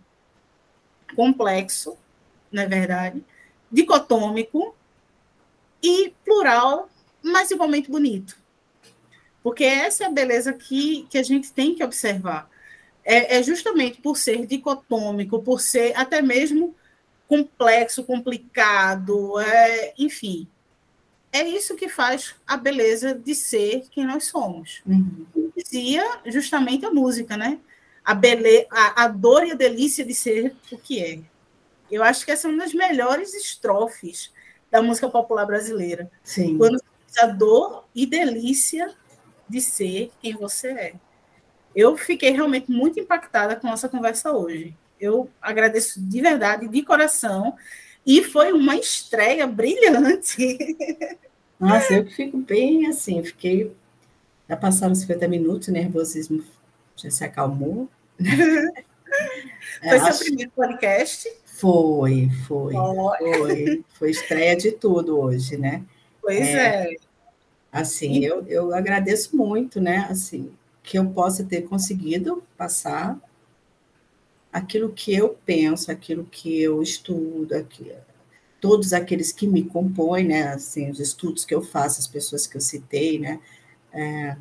[1.15, 1.95] Complexo,
[2.51, 3.23] não é verdade?
[3.71, 4.75] Dicotômico
[5.83, 6.89] e plural,
[7.21, 8.37] mas igualmente bonito.
[9.43, 12.49] Porque essa é a beleza que, que a gente tem que observar.
[13.03, 16.75] É, é justamente por ser dicotômico, por ser até mesmo
[17.27, 20.47] complexo, complicado, é, enfim.
[21.35, 24.81] É isso que faz a beleza de ser quem nós somos.
[24.85, 25.25] Uhum.
[25.53, 27.59] Dizia justamente a música, né?
[28.05, 31.19] A, bele a, a dor e a delícia de ser o que é.
[31.91, 34.31] Eu acho que essa é uma das melhores estrofes
[34.71, 36.09] da música popular brasileira.
[36.23, 36.57] Sim.
[36.57, 36.81] Quando
[37.19, 38.95] a dor e delícia
[39.49, 40.93] de ser quem você é.
[41.75, 44.73] Eu fiquei realmente muito impactada com nossa conversa hoje.
[44.97, 47.57] Eu agradeço de verdade, de coração.
[48.05, 50.57] E foi uma estreia brilhante.
[51.59, 53.73] Nossa, eu fico bem assim, fiquei.
[54.47, 56.43] Já passaram 50 minutos, o nervosismo
[56.95, 57.89] já se acalmou.
[59.79, 60.19] Foi é, seu acho...
[60.25, 61.31] primeiro podcast?
[61.45, 63.83] Foi, foi, foi.
[63.89, 65.83] Foi estreia de tudo hoje, né?
[66.21, 66.93] Pois é.
[66.93, 66.95] é.
[67.71, 70.07] Assim, eu, eu agradeço muito, né?
[70.09, 70.51] Assim,
[70.83, 73.19] que eu possa ter conseguido passar
[74.51, 77.91] aquilo que eu penso, aquilo que eu estudo, aqui,
[78.65, 82.57] todos aqueles que me compõem, né, assim, os estudos que eu faço, as pessoas que
[82.57, 83.39] eu citei, né,
[83.93, 84.35] é,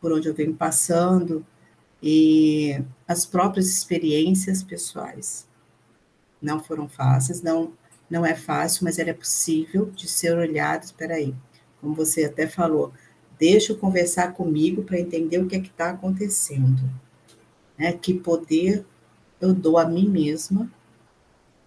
[0.00, 1.44] por onde eu venho passando,
[2.02, 5.46] e as próprias experiências pessoais.
[6.40, 7.74] Não foram fáceis, não,
[8.08, 11.34] não é fácil, mas ela é possível de ser olhada, espera aí,
[11.82, 12.94] como você até falou,
[13.38, 16.82] deixa eu conversar comigo para entender o que é que está acontecendo.
[17.76, 17.92] Né?
[17.92, 18.86] Que poder
[19.38, 20.72] eu dou a mim mesma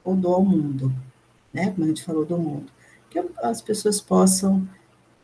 [0.03, 0.91] ou dou ao mundo,
[1.53, 1.71] né?
[1.71, 2.71] Como a gente falou do mundo.
[3.09, 4.67] Que as pessoas possam.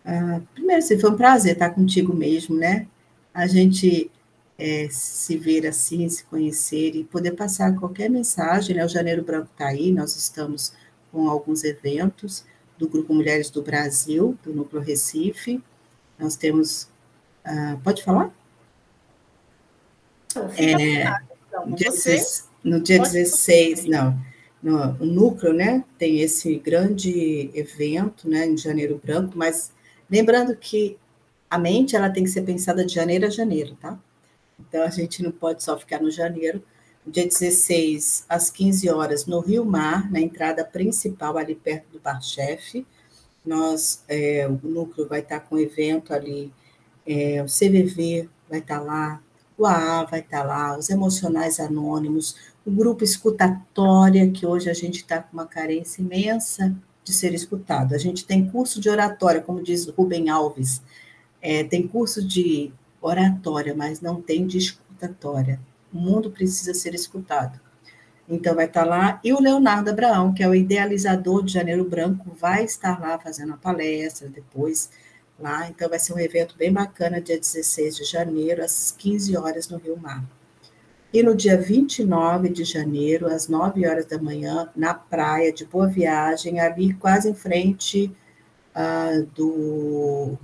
[0.05, 2.87] Ah, primeiro, assim, foi um prazer estar contigo mesmo, né?
[3.33, 4.11] A gente
[4.57, 8.85] é, se ver assim, se conhecer e poder passar qualquer mensagem, né?
[8.85, 10.73] O Janeiro Branco está aí, nós estamos
[11.11, 12.45] com alguns eventos
[12.77, 15.61] do Grupo Mulheres do Brasil, do Núcleo Recife.
[16.17, 16.89] Nós temos.
[17.43, 18.31] Ah, pode falar?
[20.57, 21.09] É,
[21.65, 22.43] no dia, você?
[22.63, 24.19] no dia 16, não,
[24.61, 29.71] no, núcleo, né, tem esse grande evento, né, em Janeiro Branco, mas
[30.09, 30.97] lembrando que
[31.49, 33.99] a mente, ela tem que ser pensada de janeiro a janeiro, tá?
[34.59, 36.61] Então, a gente não pode só ficar no janeiro.
[37.07, 42.21] Dia 16, às 15 horas, no Rio Mar, na entrada principal, ali perto do Bar
[42.21, 42.85] Chefe,
[43.43, 46.53] nós, é, o núcleo vai estar com evento ali,
[47.07, 49.23] é, o CVV vai estar lá,
[49.57, 52.35] o AA vai estar lá, os emocionais anônimos,
[52.65, 57.95] o grupo escutatória, que hoje a gente está com uma carência imensa de ser escutado.
[57.95, 60.81] A gente tem curso de oratória, como diz Rubem Alves,
[61.41, 65.59] é, tem curso de oratória, mas não tem de escutatória.
[65.91, 67.59] O mundo precisa ser escutado.
[68.27, 69.19] Então, vai estar lá.
[69.23, 73.53] E o Leonardo Abraão, que é o idealizador de Janeiro Branco, vai estar lá fazendo
[73.53, 74.91] a palestra depois.
[75.39, 75.67] Lá.
[75.67, 79.77] Então, vai ser um evento bem bacana, dia 16 de janeiro, às 15 horas, no
[79.77, 80.23] Rio Mar.
[81.11, 85.87] E no dia 29 de janeiro, às 9 horas da manhã, na praia de Boa
[85.87, 88.15] Viagem, ali quase em frente
[88.75, 90.37] uh, do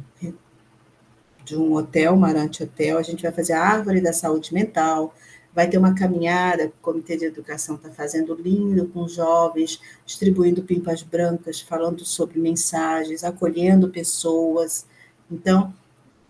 [1.45, 5.13] de um hotel, Marante Hotel, a gente vai fazer a Árvore da Saúde Mental,
[5.53, 11.03] vai ter uma caminhada o Comitê de Educação está fazendo lindo com jovens, distribuindo pimpas
[11.03, 14.87] brancas, falando sobre mensagens, acolhendo pessoas.
[15.31, 15.71] Então,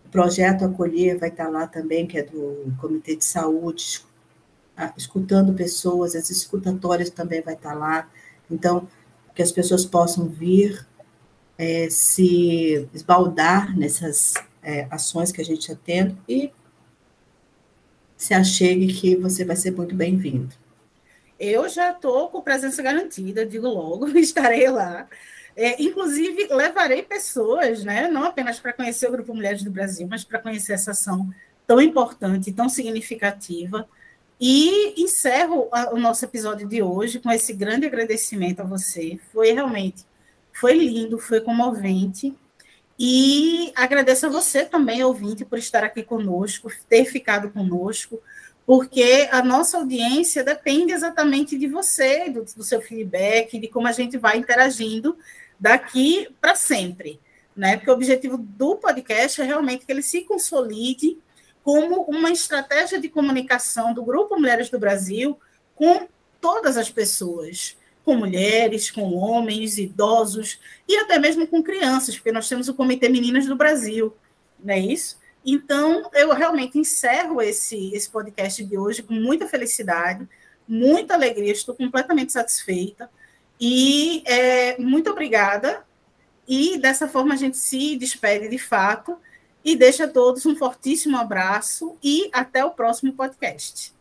[0.06, 4.06] o projeto Acolher vai estar lá também, que é do Comitê de Saúde,
[4.98, 8.10] escutando pessoas, as escutatórias também vai estar lá.
[8.50, 8.88] Então,
[9.34, 10.86] que as pessoas possam vir
[11.58, 16.52] é, se esbaldar nessas é, ações que a gente atende e
[18.18, 20.54] se achegue que você vai ser muito bem-vindo.
[21.38, 25.08] Eu já estou com presença garantida, digo logo, estarei lá.
[25.56, 30.24] É, inclusive, levarei pessoas, né, não apenas para conhecer o Grupo Mulheres do Brasil, mas
[30.24, 31.30] para conhecer essa ação
[31.66, 33.88] tão importante, tão significativa,
[34.40, 39.20] e encerro o nosso episódio de hoje com esse grande agradecimento a você.
[39.32, 40.06] Foi realmente,
[40.52, 42.34] foi lindo, foi comovente.
[42.98, 48.22] E agradeço a você também, ouvinte, por estar aqui conosco, ter ficado conosco,
[48.66, 53.92] porque a nossa audiência depende exatamente de você, do, do seu feedback, de como a
[53.92, 55.18] gente vai interagindo
[55.60, 57.20] daqui para sempre.
[57.56, 57.78] Né?
[57.78, 61.18] Porque o objetivo do podcast é realmente que ele se consolide
[61.66, 65.36] como uma estratégia de comunicação do Grupo Mulheres do Brasil
[65.74, 66.08] com
[66.40, 72.48] todas as pessoas, com mulheres, com homens, idosos e até mesmo com crianças, porque nós
[72.48, 74.16] temos o Comitê Meninas do Brasil,
[74.64, 75.18] não é isso?
[75.44, 80.30] Então, eu realmente encerro esse, esse podcast de hoje com muita felicidade,
[80.68, 83.10] muita alegria, estou completamente satisfeita.
[83.60, 85.84] E é, muito obrigada.
[86.48, 89.18] E dessa forma a gente se despede de fato
[89.66, 93.95] e deixa a todos um fortíssimo abraço e até o próximo podcast.